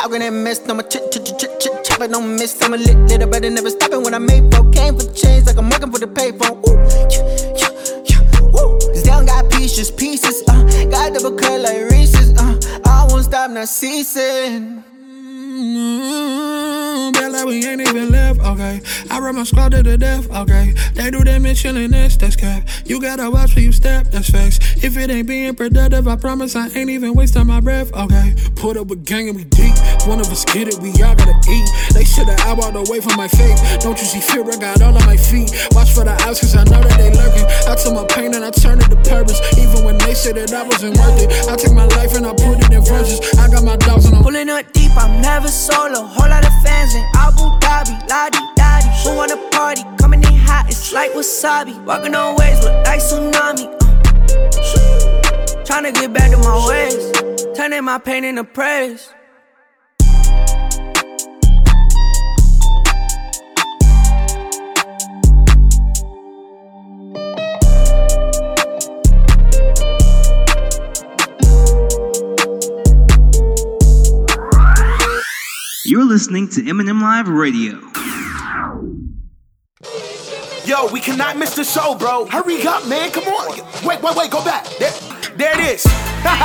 [0.09, 0.61] talking and mess.
[0.69, 2.01] I'm a ch ch ch
[2.39, 2.63] miss.
[2.63, 4.71] I'm a lit little brother, never stopping when I made bro.
[4.71, 6.57] Came for change like I'm working for the payphone.
[6.67, 6.79] Ooh,
[7.13, 8.79] yeah, yeah, yeah, woo.
[8.79, 10.43] Cause they don't got peace, just pieces.
[10.49, 12.37] Uh, got double cut like Reese's.
[12.39, 14.85] Uh, I won't stop, not ceasing.
[15.59, 18.81] Mm, bad like we ain't even left, okay.
[19.11, 20.73] I run my squad to the death, okay.
[20.95, 22.63] They do that mission and this, that's cap.
[22.85, 24.61] You gotta watch where you step, that's facts.
[24.85, 28.37] If it ain't being productive, I promise I ain't even wasting my breath, okay.
[28.55, 29.75] Put up a gang and we deep.
[30.07, 31.69] One of us get it, we all gotta eat.
[31.93, 33.59] They should've eyeballed away from my fate.
[33.81, 34.47] Don't you see fear?
[34.49, 35.51] I got all on my feet.
[35.73, 37.47] Watch for the outs, cause I know that they lurking.
[37.67, 39.43] I took my pain and I turned it to purpose.
[39.59, 41.35] Even when they said that I wasn't worth it.
[41.51, 43.19] I take my life and I put it in verses.
[43.35, 46.05] I got my dogs and I'm Pulling up deep, I'm never solo.
[46.05, 48.89] Whole lot of fans in Abu Dhabi, la di da di.
[49.03, 49.83] Who wanna party?
[49.99, 51.75] Coming in hot, it's like wasabi.
[51.85, 53.67] Walking on waves, look like tsunami.
[53.75, 53.89] Uh.
[55.93, 57.57] to get back to my ways.
[57.57, 59.13] Turning my pain into praise.
[76.19, 77.79] Listening to M&M Live Radio.
[80.65, 82.27] Yo, we cannot miss the show, bro.
[82.27, 83.13] Hurry up, man.
[83.13, 83.57] Come on.
[83.87, 84.29] Wait, wait, wait.
[84.29, 84.67] Go back.
[84.81, 84.91] There,
[85.37, 85.87] there it is.
[86.27, 86.43] yeah,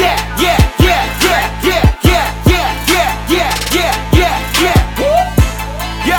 [0.00, 5.28] yeah, yeah, yeah, yeah, yeah, yeah, yeah, yeah, yeah, yeah, yeah.
[6.08, 6.16] Yo,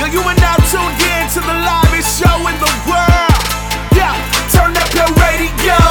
[0.00, 3.44] yo, you are now tuned in to the livest show in the world.
[3.92, 4.16] Yeah,
[4.56, 5.85] turn up your radio.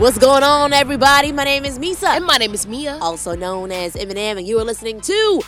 [0.00, 1.30] What's going on, everybody?
[1.30, 2.16] My name is Meesa.
[2.16, 2.98] And my name is Meah.
[3.02, 5.42] Also known as M&M, and you are listening to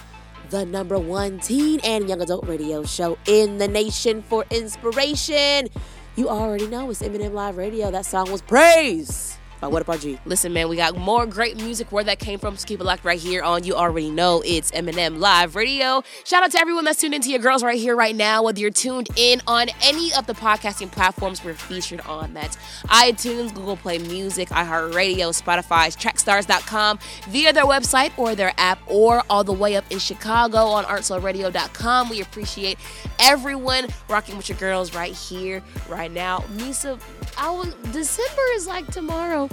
[0.51, 5.69] the number one teen and young adult radio show in the nation for inspiration.
[6.17, 7.91] You already know it's M&M Live Radio.
[7.91, 9.32] That song was Praise
[9.63, 10.19] by What Up RG.
[10.27, 11.93] Listen, man, we got more great music.
[11.93, 14.73] Where that came from, so keep it locked right here on You Already Know It's
[14.73, 16.03] M&M Live Radio.
[16.25, 18.43] Shout out to everyone that's tuned into your girls right here, right now.
[18.43, 23.55] Whether you're tuned in on any of the podcasting platforms we're featured on, that's iTunes,
[23.55, 26.99] Google Play Music, iHeartRadio, Spotify, TrackStars.com,
[27.29, 32.09] via their website or their app, or all the way up in Chicago on ArtSoulRadio.com.
[32.09, 32.79] We appreciate
[33.21, 36.39] everyone rocking with your girls right here, right now.
[36.57, 37.01] Meesa,
[37.39, 39.49] I was December is like tomorrow.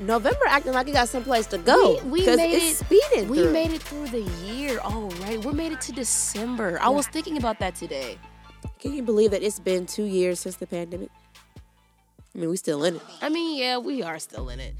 [0.00, 2.00] November acting like you got someplace to go.
[2.04, 2.76] We, we made it.
[2.76, 3.28] speeding.
[3.28, 3.52] we through.
[3.52, 5.38] made it through the year already.
[5.38, 6.78] We made it to December.
[6.80, 8.16] I was thinking about that today.
[8.78, 11.10] Can you believe that it's been two years since the pandemic?
[12.34, 13.02] I mean, we still in it.
[13.20, 14.74] I mean, yeah, we are still in it,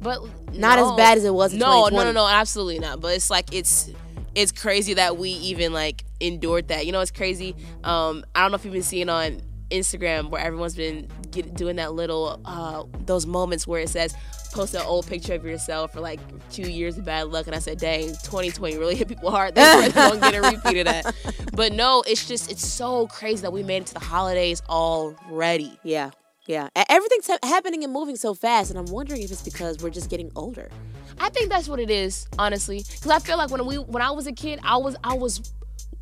[0.00, 0.22] but
[0.54, 2.12] Not as bad as it was in No, no, no, 2020.
[2.14, 3.00] no, absolutely not.
[3.00, 3.90] But it's like it's
[4.36, 6.86] it's crazy that we even like endured that.
[6.86, 7.56] You know, it's crazy.
[7.82, 11.76] Um, I don't know if you've been seeing on Instagram where everyone's been get, doing
[11.76, 14.14] that little uh those moments where it says
[14.52, 16.18] post an old picture of yourself for like
[16.50, 19.94] two years of bad luck and I said dang 2020 really hit people hard that's
[19.94, 21.14] why they don't get a repeat of that
[21.54, 25.78] but no it's just it's so crazy that we made it to the holidays already
[25.84, 26.10] Yeah,
[26.46, 26.68] yeah.
[26.88, 30.10] Everything's ha- happening and moving so fast, and I'm wondering if it's because we're just
[30.10, 30.68] getting older.
[31.18, 32.78] I think that's what it is, honestly.
[32.78, 35.52] Because I feel like when we when I was a kid, I was I was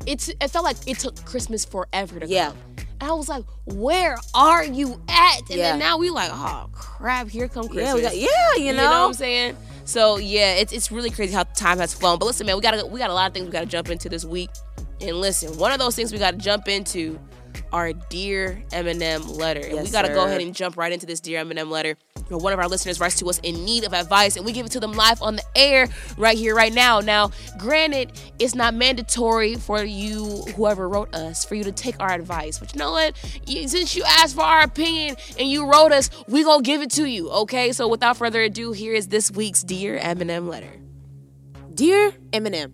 [0.07, 2.47] it's it felt like it took Christmas forever to Yeah.
[2.47, 2.57] come.
[3.01, 5.39] And I was like, where are you at?
[5.41, 5.71] And Yeah.
[5.71, 7.85] then now we like, oh crap, here come Christmas.
[7.87, 8.83] Yeah, we got- yeah, you You know?
[8.83, 9.57] know what I'm saying?
[9.85, 12.19] So yeah, it's it's really crazy how time has flown.
[12.19, 14.07] But listen, man, we gotta we got a lot of things we gotta jump into
[14.09, 14.49] this week.
[15.01, 17.17] And listen, one of those things we gotta jump into
[17.71, 19.61] our Dear M&M letter.
[19.61, 21.95] And we gotta go ahead and jump right into this Dear M&M letter.
[22.27, 24.65] Where one of our listeners writes to us in need of advice, and we give
[24.65, 26.99] it to them live on the air right here, right now.
[26.99, 32.11] Now, granted, it's not mandatory for you, whoever wrote us, for you to take our
[32.13, 32.59] advice.
[32.59, 33.15] But you know what?
[33.47, 36.91] You- Since you asked for our opinion and you wrote us, we gonna give it
[36.91, 37.71] to you, okay?
[37.71, 40.71] So without further ado, here is this week's Dear M&M letter.
[41.73, 42.73] Dear M&M,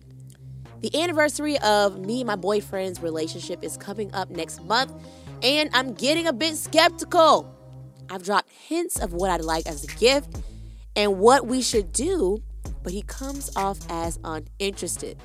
[0.86, 4.94] the anniversary of me and my boyfriend's relationship is coming up next month,
[5.42, 7.52] and I'm getting a bit skeptical.
[8.08, 10.38] I've dropped hints of what I'd like as a gift
[10.96, 12.44] and what we should do,
[12.84, 15.18] but he comes off as uninterested.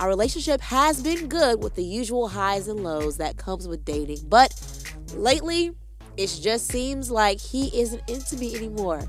[0.00, 4.26] Our relationship has been good with the usual highs and lows that comes with dating,
[4.26, 4.52] but
[5.14, 5.70] lately
[6.16, 9.04] it just seems like he isn't into me anymore.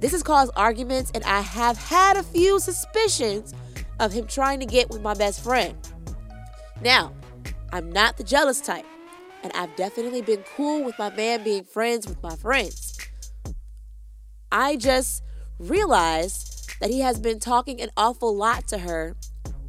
[0.00, 3.54] This has caused arguments, and I have had a few suspicions
[4.00, 5.76] of him trying to get with my best friend.
[6.80, 7.12] Now,
[7.72, 8.86] I'm not the jealous type,
[9.42, 12.98] and I've definitely been cool with my man being friends with my friends.
[14.50, 15.22] I just
[15.58, 19.16] realized that he has been talking an awful lot to her,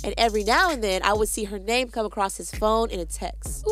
[0.04, 3.00] and every now and then I would see her name come across his phone in
[3.00, 3.66] a text.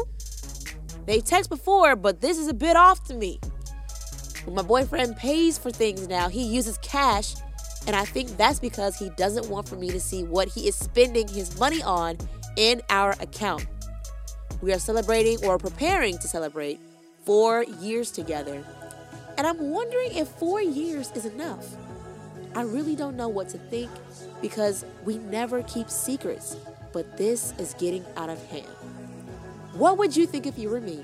[1.05, 3.39] They text before, but this is a bit off to me.
[4.45, 7.35] When my boyfriend pays for things now, he uses cash,
[7.87, 10.75] and I think that's because he doesn't want for me to see what he is
[10.75, 12.17] spending his money on
[12.55, 13.65] in our account.
[14.61, 16.79] We are celebrating or preparing to celebrate
[17.25, 18.63] four years together.
[19.37, 21.65] And I'm wondering if four years is enough.
[22.53, 23.89] I really don't know what to think
[24.41, 26.57] because we never keep secrets,
[26.93, 28.67] but this is getting out of hand.
[29.73, 31.03] What would you think if you were me?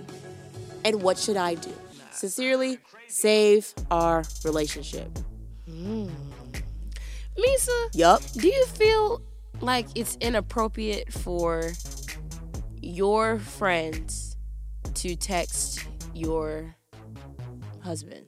[0.84, 1.74] And what should I do?
[2.12, 5.10] Sincerely, save our relationship.
[5.68, 6.10] Hmm.
[7.38, 8.22] Meesa, Yup.
[8.34, 9.22] do you feel
[9.62, 11.72] like it's inappropriate for
[12.82, 14.38] your friends
[14.96, 16.76] to text your
[17.82, 18.28] husband?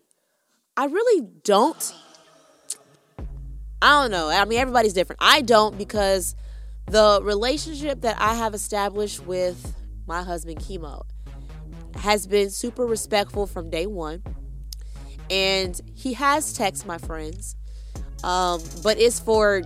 [0.78, 1.94] I really don't.
[3.82, 4.30] I don't know.
[4.30, 5.22] I mean, everybody's different.
[5.22, 6.36] I don't because
[6.88, 11.06] the relationship that I have established with my husband, Kimo,
[11.96, 14.24] has been super respectful from day one.
[15.30, 17.56] And he has texted my friends,
[18.24, 19.64] um, but it's for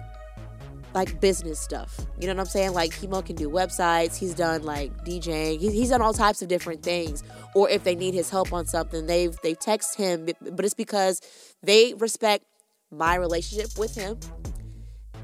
[0.94, 2.00] like business stuff.
[2.20, 2.74] You know what I'm saying?
[2.74, 4.16] Like Kimo can do websites.
[4.16, 5.60] He's done like DJing.
[5.60, 7.24] He's, done all types of different things.
[7.56, 10.26] Or if they need his help on something, they've they text him.
[10.26, 11.22] But it's because
[11.62, 12.46] they respect
[12.92, 14.20] my relationship with him,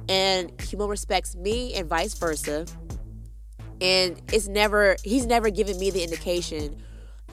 [0.07, 2.65] and Kimo respects me, and vice versa.
[3.81, 6.81] And it's never he's never given me the indication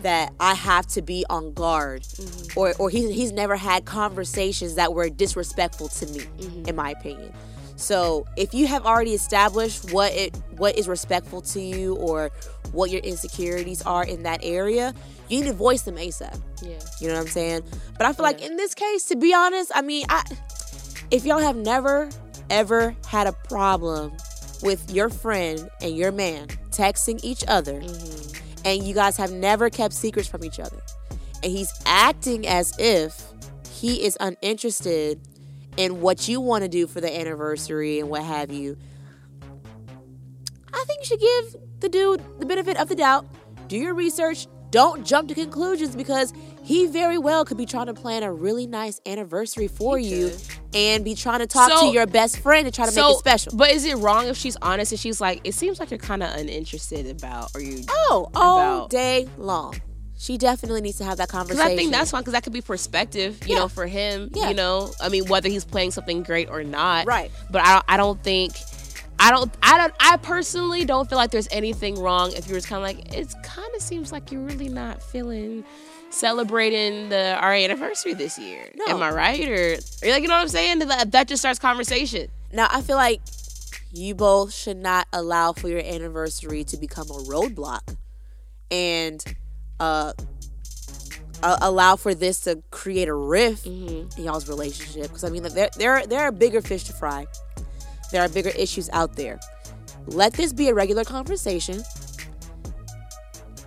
[0.03, 2.59] that I have to be on guard, mm-hmm.
[2.59, 6.69] or or he's he's never had conversations that were disrespectful to me, mm-hmm.
[6.69, 7.33] in my opinion.
[7.77, 12.31] So if you have already established what it what is respectful to you or
[12.73, 14.95] what your insecurities are in that area,
[15.29, 16.41] you need to voice them ASAP.
[16.63, 16.79] Yeah.
[17.01, 17.63] You know what I'm saying?
[17.99, 20.25] But I feel like in this case, to be honest, I mean, I
[21.11, 22.09] if y'all have never
[22.49, 24.13] ever had a problem
[24.63, 28.46] with your friend and your man texting each other, mm-hmm.
[28.67, 30.83] And you guys have never kept secrets from each other,
[31.43, 33.23] and he's acting as if
[33.71, 35.21] he is uninterested
[35.77, 38.77] in what you want to do for the anniversary and what have you,
[40.73, 43.27] I think you should give the dude the benefit of the doubt.
[43.69, 44.47] Do your research.
[44.71, 46.33] Don't jump to conclusions because
[46.67, 50.33] he very well could be trying to plan a really nice anniversary for you
[50.75, 53.19] and be trying to talk So- to your best friend to try to make it
[53.19, 53.53] special.
[53.57, 56.23] But is it wrong if she's honest and she's like, it seems like you're kind
[56.23, 57.85] of uninterested about, or you?
[57.89, 59.81] Oh, all about- day long.
[60.19, 61.71] She definitely needs to have that conversation.
[61.71, 62.23] I think that's fine.
[62.23, 63.61] Because that could be perspective, you Yeah.
[63.61, 64.31] know, for him.
[64.35, 64.49] Yeah.
[64.49, 67.07] You know, I mean, whether he's playing something great or not.
[67.07, 67.31] Right.
[67.51, 67.85] But I don't.
[67.87, 68.55] I don't think.
[69.21, 69.53] I don't.
[69.63, 69.93] I don't.
[70.01, 73.15] I personally don't feel like there's anything wrong if you're just kind of like.
[73.15, 75.65] It kind of seems like you're really not feeling
[76.17, 78.69] celebrating the our anniversary this year.
[78.75, 78.87] No.
[78.95, 79.49] Am I right?
[79.49, 80.79] Or, or like you know what I'm saying?
[80.81, 82.29] That, that just starts conversation.
[82.53, 83.21] Now, I feel like
[83.93, 87.97] you both should not allow for your anniversary to become a roadblock
[88.71, 89.23] and
[89.81, 90.13] uh,
[91.43, 95.09] a- allow for this to create a rift in y'all's relationship.
[95.09, 97.27] Because, I mean, there, there, there are bigger fish to fry,
[98.13, 99.39] there are bigger issues out there.
[100.07, 101.83] Let this be a regular conversation.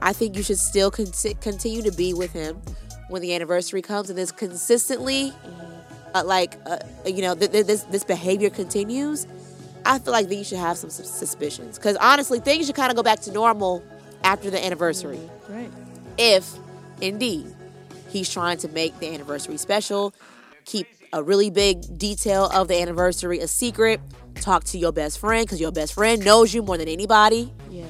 [0.02, 1.08] I think you should still con-
[1.42, 2.62] continue to be with him
[3.10, 5.34] when the anniversary comes and this consistently
[6.16, 9.26] uh, like uh, you know th- th- this this behavior continues
[9.86, 12.96] i feel like then you should have some suspicions because honestly things should kind of
[12.96, 13.84] go back to normal
[14.24, 15.72] after the anniversary Right.
[16.18, 16.52] if
[17.02, 17.48] indeed
[18.10, 20.14] he's trying to make the anniversary special
[20.66, 24.00] keep a really big detail of the anniversary a secret
[24.36, 27.86] talk to your best friend because your best friend knows you more than anybody Yeah.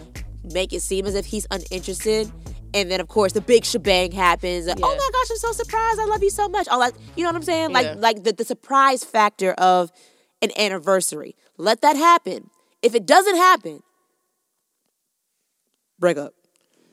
[0.53, 2.31] Make it seem as if he's uninterested.
[2.73, 4.67] And then of course the big shebang happens.
[4.67, 5.99] Oh my gosh, I'm so surprised.
[5.99, 6.67] I love you so much.
[6.67, 7.71] All that you know what I'm saying?
[7.71, 7.93] Yeah.
[7.93, 9.91] Like like the, the surprise factor of
[10.41, 11.35] an anniversary.
[11.57, 12.49] Let that happen.
[12.81, 13.81] If it doesn't happen,
[15.97, 16.33] break up.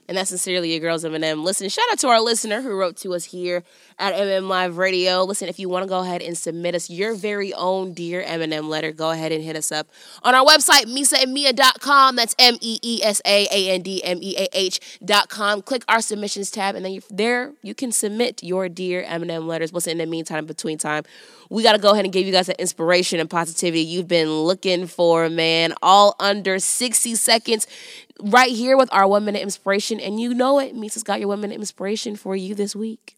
[0.09, 1.45] And that's sincerely your girls M&M.
[1.45, 3.65] Listen, shout out to our listener who wrote to us here
[3.99, 5.25] at MM Live Radio.
[5.25, 8.69] Listen, if you want to go ahead and submit us your very own Dear M&M
[8.69, 9.89] letter, go ahead and hit us up
[10.23, 12.15] on our website, meesaandmeah.com.
[12.15, 15.63] That's E M-E-E-S-A-A-N-D-M-E-A-H dot com.
[15.63, 19.73] Click our submissions tab, and then there you can submit your Dear M&M letters.
[19.73, 21.03] Listen, in the meantime, between time,
[21.49, 24.31] we got to go ahead and give you guys the inspiration and positivity you've been
[24.31, 25.75] looking for, man.
[25.83, 27.67] All under 60 seconds
[28.23, 30.01] right here with our one minute inspiration.
[30.01, 33.17] And you know it, Meesa's got your one minute inspiration for you this week.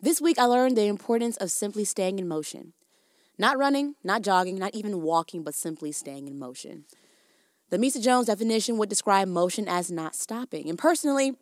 [0.00, 2.74] This week, I learned the importance of simply staying in motion.
[3.38, 6.84] Not running, not jogging, not even walking, but simply staying in motion.
[7.70, 10.68] The Meesa Jones definition would describe motion as not stopping.
[10.68, 11.34] And personally,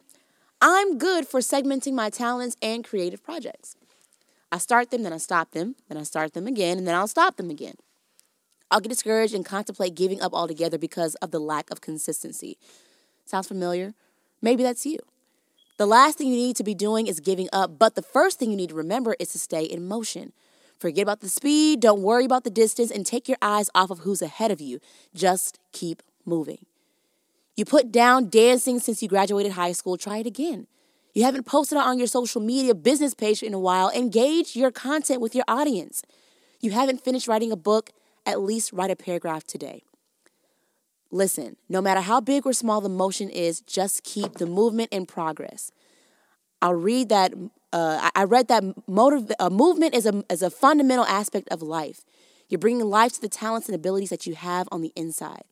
[0.60, 3.76] I'm good for segmenting my talents and creative projects.
[4.50, 7.08] I start them, then I stop them, then I start them again, and then I'll
[7.08, 7.74] stop them again.
[8.72, 12.56] I'll get discouraged and contemplate giving up altogether because of the lack of consistency.
[13.26, 13.94] Sounds familiar?
[14.40, 14.98] Maybe that's you.
[15.76, 18.50] The last thing you need to be doing is giving up, but the first thing
[18.50, 20.32] you need to remember is to stay in motion.
[20.78, 24.00] Forget about the speed, don't worry about the distance, and take your eyes off of
[24.00, 24.80] who's ahead of you.
[25.14, 26.66] Just keep moving.
[27.56, 30.66] You put down dancing since you graduated high school, try it again.
[31.14, 33.90] You haven't posted on your social media business page in a while.
[33.90, 36.02] Engage your content with your audience.
[36.60, 37.90] You haven't finished writing a book,
[38.26, 39.82] at least write a paragraph today.
[41.10, 45.04] Listen, no matter how big or small the motion is, just keep the movement in
[45.04, 45.70] progress.
[46.62, 47.34] I'll read that.
[47.72, 52.04] Uh, I read that motiv- uh, movement is a, is a fundamental aspect of life.
[52.48, 55.42] You're bringing life to the talents and abilities that you have on the inside.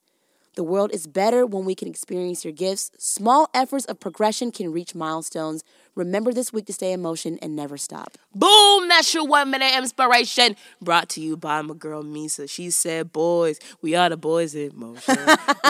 [0.57, 2.91] The world is better when we can experience your gifts.
[2.99, 5.63] Small efforts of progression can reach milestones.
[5.95, 8.17] Remember this week to stay in motion and never stop.
[8.35, 8.89] Boom!
[8.89, 12.49] That's your one minute inspiration brought to you by my girl Meesa.
[12.49, 15.17] She said, Boys, we are the boys in motion.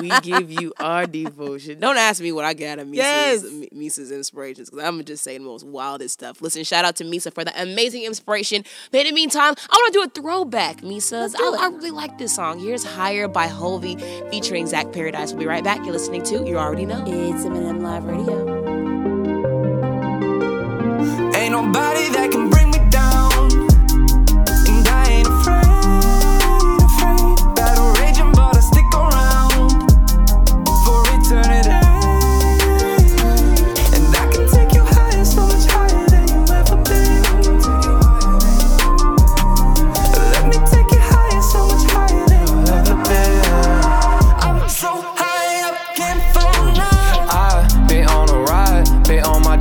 [0.00, 1.80] we give you our devotion.
[1.80, 3.68] Don't ask me what I get out of Meesa's, Yes.
[3.74, 6.40] Meesa's inspirations because I'm just saying the most wildest stuff.
[6.42, 8.64] Listen, shout out to Meesa for the amazing inspiration.
[8.90, 11.34] But in the meantime, I want to do a throwback, Meesa's.
[11.34, 12.58] I, I really like this song.
[12.58, 13.96] Here's Higher by Hovey
[14.30, 15.30] featuring Zach Paradise.
[15.32, 15.78] We'll be right back.
[15.78, 17.02] You're listening to You Already Know.
[17.06, 18.59] It's M&M Live Radio.
[21.50, 22.79] Ain't nobody that can bring me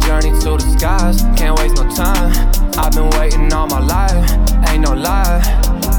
[0.09, 1.21] journey to the skies.
[1.37, 2.33] Can't waste no time.
[2.81, 4.17] I've been waiting all my life,
[4.67, 5.39] ain't no lie.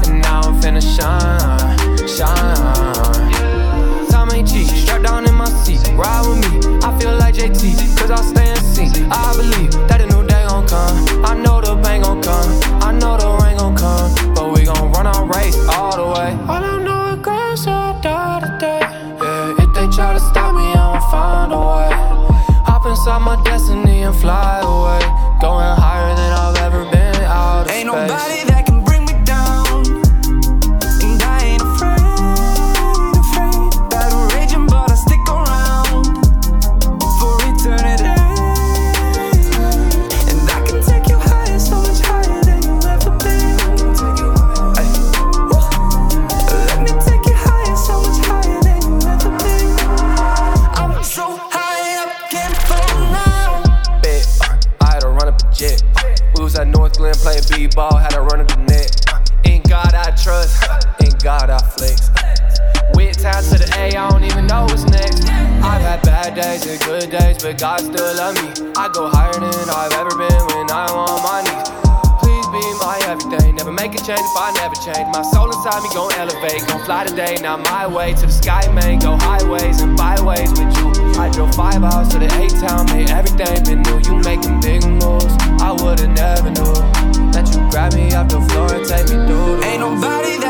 [0.05, 4.09] And now I'm finna shine, shine.
[4.11, 4.67] Time ain't cheap.
[4.67, 6.49] strapped down in my seat, ride with me.
[6.83, 7.63] I feel like JT,
[7.97, 8.91] cause I stay in sync.
[9.09, 10.97] I believe that a new day gon' come.
[11.23, 12.51] I know the pain gon' come,
[24.21, 24.60] fly
[66.51, 68.51] days and good days, but God still love me.
[68.75, 71.69] I go higher than I've ever been when I'm on my knees.
[72.19, 73.55] Please be my everything.
[73.55, 75.07] Never make a change if I never change.
[75.15, 77.37] My soul inside me gon' elevate, gon' fly today.
[77.41, 78.99] Now my way to the sky, man.
[78.99, 80.91] Go highways and byways with you.
[81.15, 83.99] I drove five hours to the A town, made everything been new.
[84.03, 85.31] You making big moves,
[85.63, 86.75] I would've never knew
[87.31, 89.63] that you grab me off the floor and take me through.
[89.63, 90.40] Ain't nobody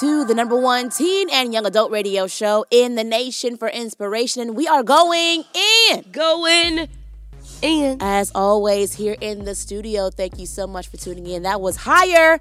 [0.00, 4.54] to the number one teen and young adult radio show in the nation for inspiration.
[4.54, 5.44] We are going
[5.88, 6.04] in.
[6.10, 6.88] Going
[7.62, 7.98] in.
[8.00, 10.10] As always, here in the studio.
[10.10, 11.44] Thank you so much for tuning in.
[11.44, 12.40] That was Higher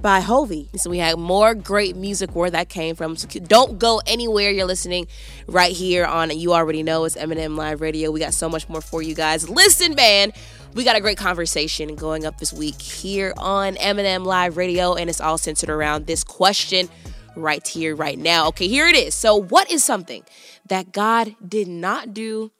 [0.00, 0.68] by Hovey.
[0.76, 3.16] So we had more great music where that came from.
[3.16, 4.50] So don't go anywhere.
[4.50, 5.06] You're listening
[5.46, 8.10] right here on You Already Know it's M&M Live Radio.
[8.10, 9.48] We got so much more for you guys.
[9.48, 10.32] Listen, man,
[10.74, 15.10] we got a great conversation going up this week here on M&M Live Radio, and
[15.10, 16.88] it's all centered around this question
[17.36, 18.48] right here, right now.
[18.48, 19.14] Okay, here it is.
[19.14, 20.24] So, what is something
[20.66, 22.52] that God did not do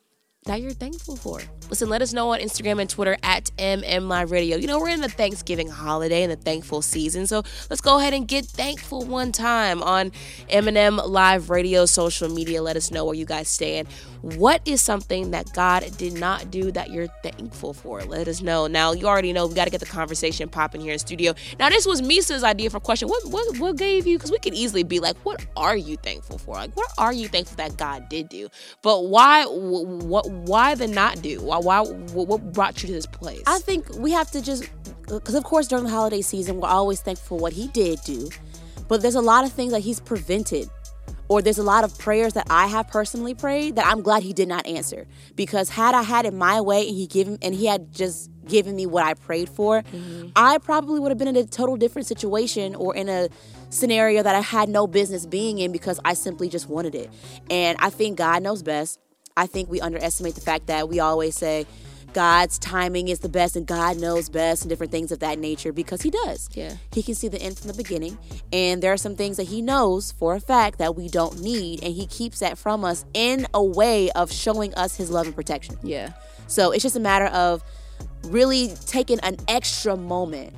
[0.45, 1.41] that you're thankful for?
[1.73, 4.57] listen, let us know on Instagram and Twitter at MM Live Radio.
[4.57, 7.25] You know, we're in the Thanksgiving holiday and the thankful season.
[7.25, 10.11] So let's go ahead and get thankful one time on
[10.49, 12.61] M&M Live Radio social media.
[12.61, 13.87] Let us know where you guys stand.
[14.23, 18.01] What is something that God did not do that you're thankful for?
[18.03, 18.67] Let us know.
[18.67, 21.33] Now, you already know we got to get the conversation popping here in studio.
[21.59, 23.09] Now, this was Meesa's idea for question.
[23.09, 24.17] What what, what gave you?
[24.17, 26.55] Because we could easily be like, what are you thankful for?
[26.55, 28.47] Like, what are you thankful that God did do?
[28.81, 31.41] But why what why the not do?
[31.41, 33.43] Why why what brought you to this place?
[33.45, 34.69] I think we have to just
[35.05, 38.29] because of course during the holiday season we're always thankful for what he did do,
[38.87, 40.69] but there's a lot of things that he's prevented
[41.33, 44.33] or there's a lot of prayers that I have personally prayed that I'm glad he
[44.33, 47.65] did not answer because had I had it my way and he given and he
[47.65, 50.27] had just given me what I prayed for, mm-hmm.
[50.35, 53.29] I probably would have been in a total different situation or in a
[53.71, 57.09] scenario that I had no business being in because I simply just wanted it.
[57.49, 58.99] And I think God knows best.
[59.35, 61.65] I think we underestimate the fact that we always say,
[62.13, 65.73] God's timing is the best and God knows best and different things of that nature
[65.73, 66.49] because He does.
[66.53, 66.77] Yeah.
[66.91, 68.17] He can see the end from the beginning.
[68.51, 71.83] And there are some things that He knows for a fact that we don't need.
[71.83, 75.35] And He keeps that from us in a way of showing us His love and
[75.35, 75.77] protection.
[75.83, 76.13] Yeah.
[76.47, 77.63] So it's just a matter of
[78.23, 80.53] really taking an extra moment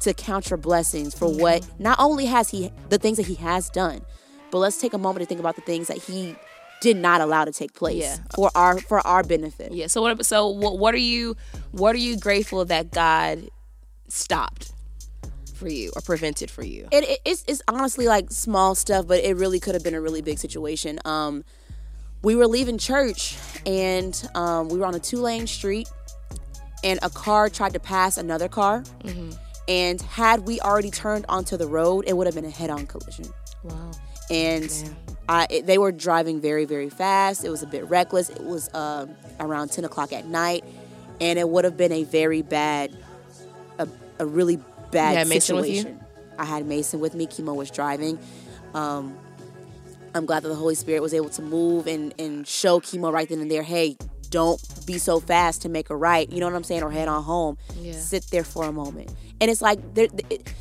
[0.00, 3.70] to count your blessings for what not only has He, the things that He has
[3.70, 4.02] done,
[4.50, 6.34] but let's take a moment to think about the things that He
[6.80, 8.16] did not allow to take place yeah.
[8.34, 9.72] for our for our benefit.
[9.72, 9.86] Yeah.
[9.86, 11.36] So what so what, what are you
[11.72, 13.48] what are you grateful that God
[14.08, 14.72] stopped
[15.54, 16.88] for you or prevented for you?
[16.90, 20.00] It, it, it's it's honestly like small stuff, but it really could have been a
[20.00, 20.98] really big situation.
[21.04, 21.44] Um,
[22.22, 25.88] we were leaving church and um, we were on a two lane street,
[26.82, 28.82] and a car tried to pass another car.
[29.04, 29.30] Mm-hmm.
[29.68, 32.86] And had we already turned onto the road, it would have been a head on
[32.86, 33.26] collision.
[33.62, 33.92] Wow.
[34.30, 34.96] And.
[35.30, 37.44] I, it, they were driving very, very fast.
[37.44, 38.30] It was a bit reckless.
[38.30, 39.06] It was uh,
[39.38, 40.64] around 10 o'clock at night,
[41.20, 42.96] and it would have been a very bad,
[43.78, 43.86] a,
[44.18, 44.58] a really
[44.90, 46.00] bad situation.
[46.36, 47.26] I had Mason with me.
[47.26, 48.18] Kimo was driving.
[48.74, 49.16] Um,
[50.16, 53.28] I'm glad that the Holy Spirit was able to move and, and show Kimo right
[53.28, 53.96] then and there, hey,
[54.30, 56.28] don't be so fast to make a right.
[56.28, 56.82] You know what I'm saying?
[56.82, 57.56] Or head on home.
[57.76, 57.92] Yeah.
[57.92, 59.12] Sit there for a moment.
[59.40, 60.52] And it's like, there, it,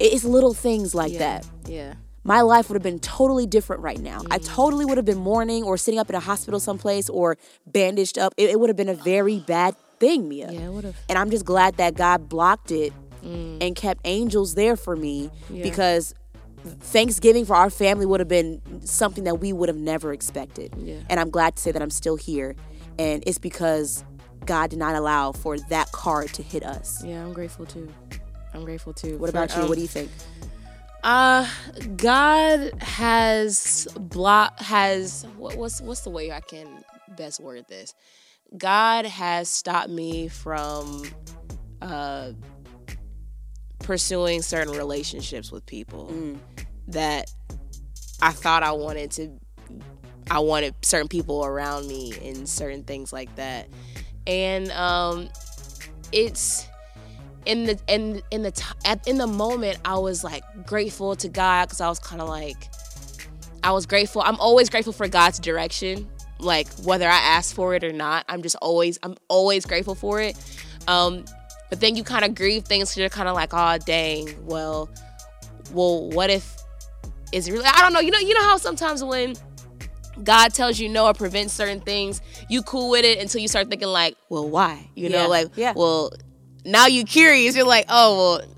[0.00, 1.18] it's little things like yeah.
[1.18, 1.46] that.
[1.66, 1.94] Yeah
[2.28, 4.20] my life would have been totally different right now.
[4.30, 8.18] I totally would have been mourning or sitting up in a hospital someplace or bandaged
[8.18, 8.34] up.
[8.36, 10.52] It, it would have been a very bad thing, Meah.
[10.52, 10.96] Yeah, it would have.
[11.08, 12.92] And I'm just glad that God blocked it
[13.24, 13.56] mm.
[13.62, 15.62] and kept angels there for me yeah.
[15.62, 16.14] because
[16.64, 20.74] Thanksgiving for our family would have been something that we would have never expected.
[20.76, 20.96] Yeah.
[21.08, 22.56] And I'm glad to say that I'm still here.
[22.98, 24.04] And it's because
[24.44, 27.02] God did not allow for that card to hit us.
[27.02, 27.88] Yeah, I'm grateful too.
[28.52, 29.16] I'm grateful too.
[29.16, 29.62] What for, about you?
[29.62, 30.10] Um, what do you think?
[31.02, 31.48] Uh,
[31.96, 36.84] God has block has what, what's what's the way I can
[37.16, 37.94] best word this?
[38.56, 41.04] God has stopped me from
[41.80, 42.32] uh
[43.78, 46.38] pursuing certain relationships with people mm.
[46.88, 47.32] that
[48.20, 49.38] I thought I wanted to
[50.30, 53.68] I wanted certain people around me and certain things like that.
[54.26, 55.28] And um
[56.12, 56.66] it's
[57.48, 61.28] in the in in the t- at, in the moment I was like grateful to
[61.28, 62.68] God because I was kind of like
[63.64, 64.22] I was grateful.
[64.22, 68.24] I'm always grateful for God's direction, like whether I ask for it or not.
[68.28, 70.36] I'm just always I'm always grateful for it.
[70.86, 71.24] Um,
[71.70, 74.90] but then you kind of grieve things because you're kind of like, oh dang, well,
[75.72, 76.54] well, what if
[77.32, 77.66] is it really?
[77.66, 78.00] I don't know.
[78.00, 79.34] You know, you know how sometimes when
[80.22, 82.20] God tells you no or prevents certain things,
[82.50, 84.90] you cool with it until you start thinking like, well, why?
[84.94, 85.26] You know, yeah.
[85.26, 85.72] like, yeah.
[85.74, 86.12] well,
[86.64, 87.56] now you're curious.
[87.56, 88.48] You're like, oh, well,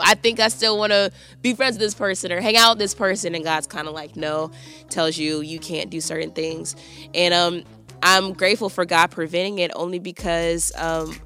[0.00, 1.10] I think I still want to
[1.42, 3.34] be friends with this person or hang out with this person.
[3.34, 4.50] And God's kind of like, no,
[4.90, 6.76] tells you you can't do certain things.
[7.14, 7.64] And um,
[8.02, 11.16] I'm grateful for God preventing it only because um,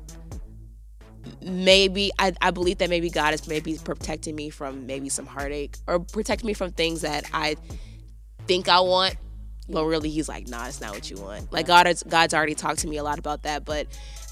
[1.42, 5.76] maybe I, I believe that maybe God is maybe protecting me from maybe some heartache
[5.86, 7.56] or protecting me from things that I
[8.46, 9.16] think I want.
[9.68, 11.52] But really, he's like, nah, it's not what you want.
[11.52, 13.64] Like God, has, God's already talked to me a lot about that.
[13.64, 13.86] But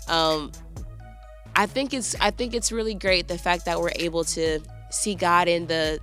[0.09, 0.51] um,
[1.57, 5.15] I think it's I think it's really great the fact that we're able to see
[5.15, 5.99] God in the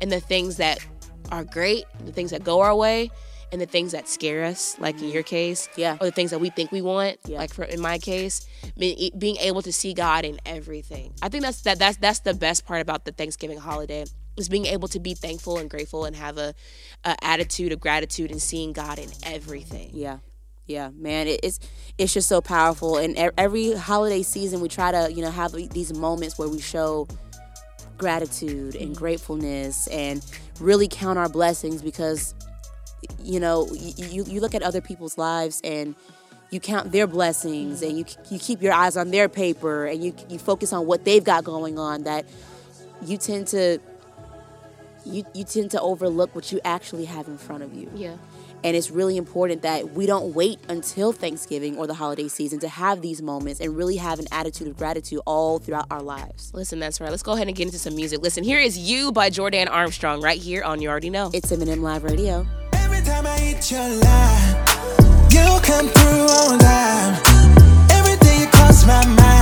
[0.00, 0.84] in the things that
[1.30, 3.10] are great, the things that go our way,
[3.52, 6.40] and the things that scare us, like in your case, yeah, or the things that
[6.40, 7.38] we think we want, yeah.
[7.38, 8.46] like for in my case,
[8.78, 11.12] being able to see God in everything.
[11.22, 14.04] I think that's that that's that's the best part about the Thanksgiving holiday
[14.36, 16.54] is being able to be thankful and grateful and have a,
[17.04, 19.90] a attitude of gratitude and seeing God in everything.
[19.92, 20.18] Yeah
[20.70, 21.60] yeah man it's
[22.00, 22.96] it's just so powerful.
[22.96, 27.06] And every holiday season we try to you know have these moments where we show
[27.98, 28.92] gratitude and mm-hmm.
[28.94, 30.24] gratefulness and
[30.60, 32.34] really count our blessings because
[33.22, 35.94] you know you, you look at other people's lives and
[36.50, 40.14] you count their blessings and you, you keep your eyes on their paper and you,
[40.28, 42.24] you focus on what they've got going on that
[43.02, 43.78] you tend to
[45.04, 47.90] you, you tend to overlook what you actually have in front of you.
[47.94, 48.16] Yeah.
[48.62, 52.68] And it's really important that we don't wait until Thanksgiving or the holiday season to
[52.68, 56.50] have these moments and really have an attitude of gratitude all throughout our lives.
[56.54, 57.10] Listen, that's right.
[57.10, 58.20] Let's go ahead and get into some music.
[58.20, 61.30] Listen, here is You by Jordan Armstrong right here on You Already Know.
[61.32, 62.46] It's M&M Live Radio.
[62.74, 64.56] Every time I hit your line,
[65.30, 67.14] you come through on time.
[67.90, 69.39] Everything you cross my mind.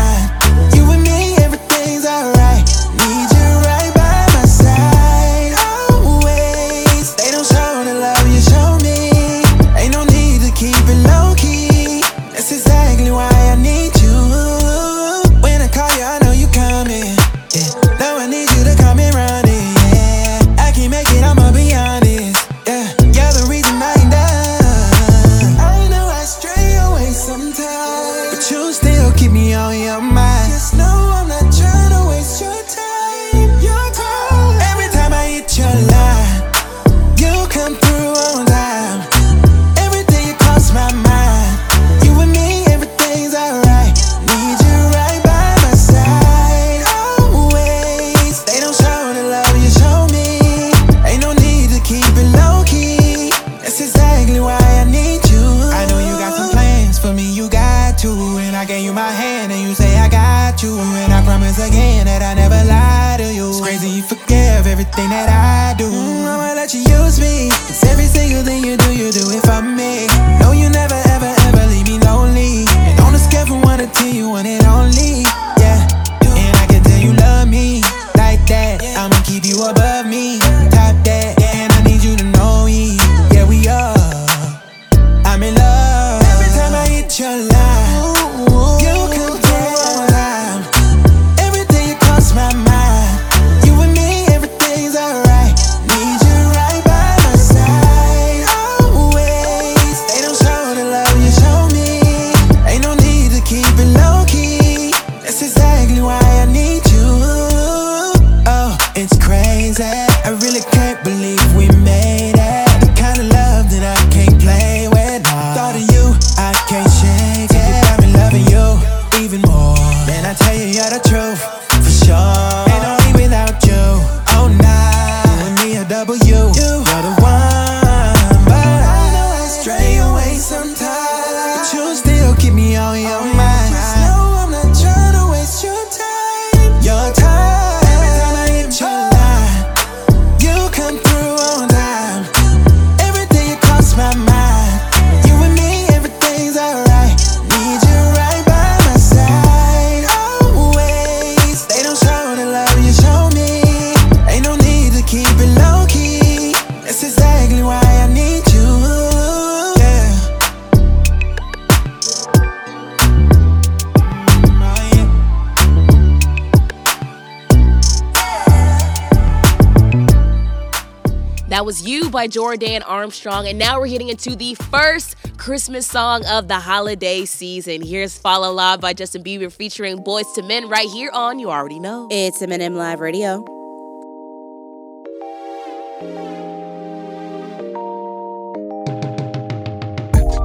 [171.69, 173.47] was You by Jordan Armstrong.
[173.47, 177.83] And now we're getting into the first Christmas song of the holiday season.
[177.83, 181.51] Here's Fa La La by Justin Bieber featuring Boyz II Men right here on You
[181.51, 182.09] Already Know.
[182.11, 183.45] It's M&M Live Radio.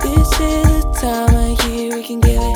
[0.02, 2.53] This is the time of year we can give it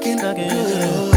[0.00, 1.09] looking good.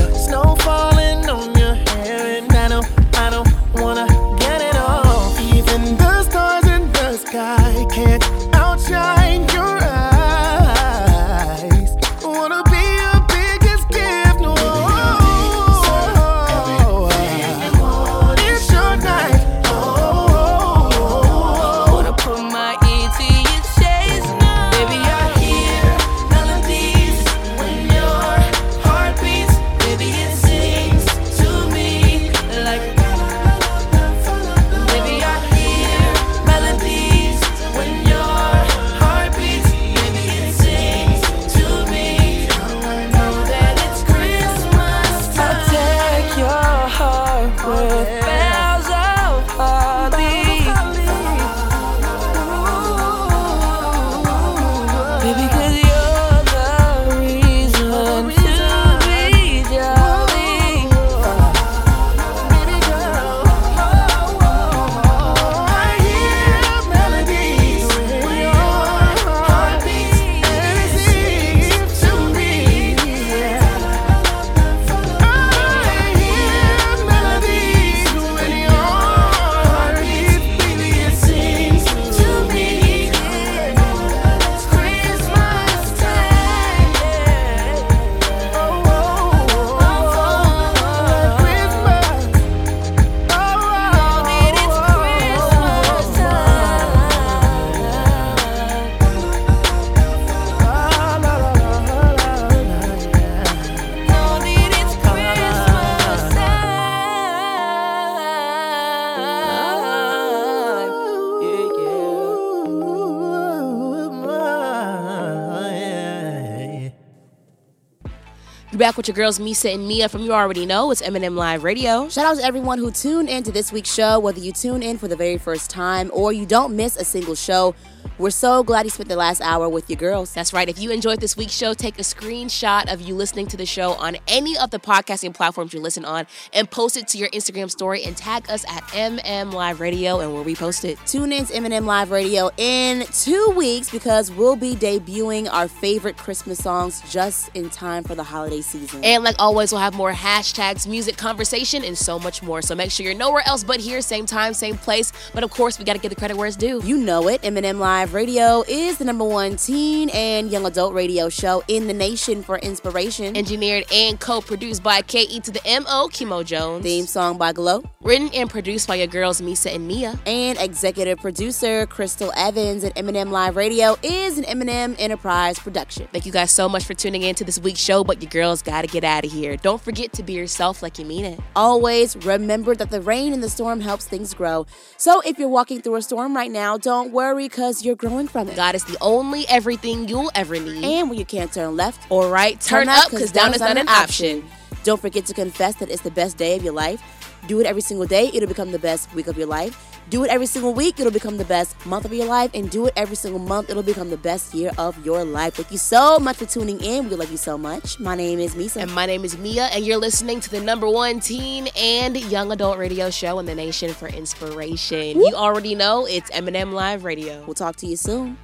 [119.03, 120.89] With your girls, Meesa and Meah from You Already Know.
[120.89, 122.07] It's M&M Live Radio.
[122.07, 124.97] Shout out to everyone who tuned in to this week's show, whether you tune in
[124.97, 127.75] for the very first time or you don't miss a single show.
[128.19, 130.31] We're so glad you spent the last hour with your girls.
[130.35, 130.69] That's right.
[130.69, 133.93] If you enjoyed this week's show, take a screenshot of you listening to the show
[133.93, 137.71] on any of the podcasting platforms you listen on and post it to your Instagram
[137.71, 140.99] story and tag us at MM Live Radio and we'll repost it.
[141.07, 146.15] Tune in to M&M Live Radio in two weeks because we'll be debuting our favorite
[146.15, 149.03] Christmas songs just in time for the holiday season.
[149.03, 152.61] And like always, we'll have more hashtags, music, conversation, and so much more.
[152.61, 155.11] So make sure you're nowhere else but here, same time, same place.
[155.33, 156.79] But of course, we got to give the credit where it's due.
[156.83, 157.39] You know it.
[157.43, 161.93] M&M Live Radio is the number one teen and young adult radio show in the
[161.93, 163.37] nation for inspiration.
[163.37, 166.83] Engineered and co-produced by KE to the MO, Kimo Jones.
[166.83, 167.83] Theme song by Glow.
[168.01, 170.19] Written and produced by your girls, Meesa and Meah.
[170.25, 176.07] And executive producer Crystal Evans at M&M Live Radio is an M&M Enterprise production.
[176.11, 178.61] Thank you guys so much for tuning in to this week's show, but your girls
[178.63, 179.55] gotta get out of here.
[179.55, 181.39] Don't forget to be yourself like you mean it.
[181.55, 184.65] Always remember that the rain and the storm helps things grow.
[184.97, 188.49] So if you're walking through a storm right now, don't worry because you're growing from
[188.49, 188.55] it.
[188.55, 190.83] God is the only everything you'll ever need.
[190.83, 193.87] And when you can't turn left or right, turn, up because down is not an
[193.87, 194.43] option.
[194.83, 197.01] Don't forget to confess that it's the best day of your life.
[197.47, 199.77] Do it every single day, it'll become the best week of your life.
[200.09, 202.51] Do it every single week, it'll become the best month of your life.
[202.53, 205.55] And do it every single month, it'll become the best year of your life.
[205.55, 207.09] Thank you so much for tuning in.
[207.09, 207.99] We love you so much.
[207.99, 208.81] My name is Meesa.
[208.81, 212.51] And my name is Meah, and you're listening to the number one teen and young
[212.51, 215.19] adult radio show in the nation for inspiration.
[215.19, 217.43] You already know it's M&M Live Radio.
[217.45, 218.37] We'll talk to you soon.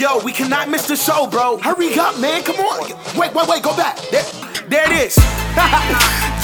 [0.00, 1.58] Yo, we cannot miss the show, bro.
[1.58, 2.42] Hurry up, man.
[2.42, 2.88] Come on.
[3.18, 3.62] Wait, wait, wait.
[3.62, 3.98] Go back.
[4.10, 4.24] There,
[4.66, 5.18] there it is.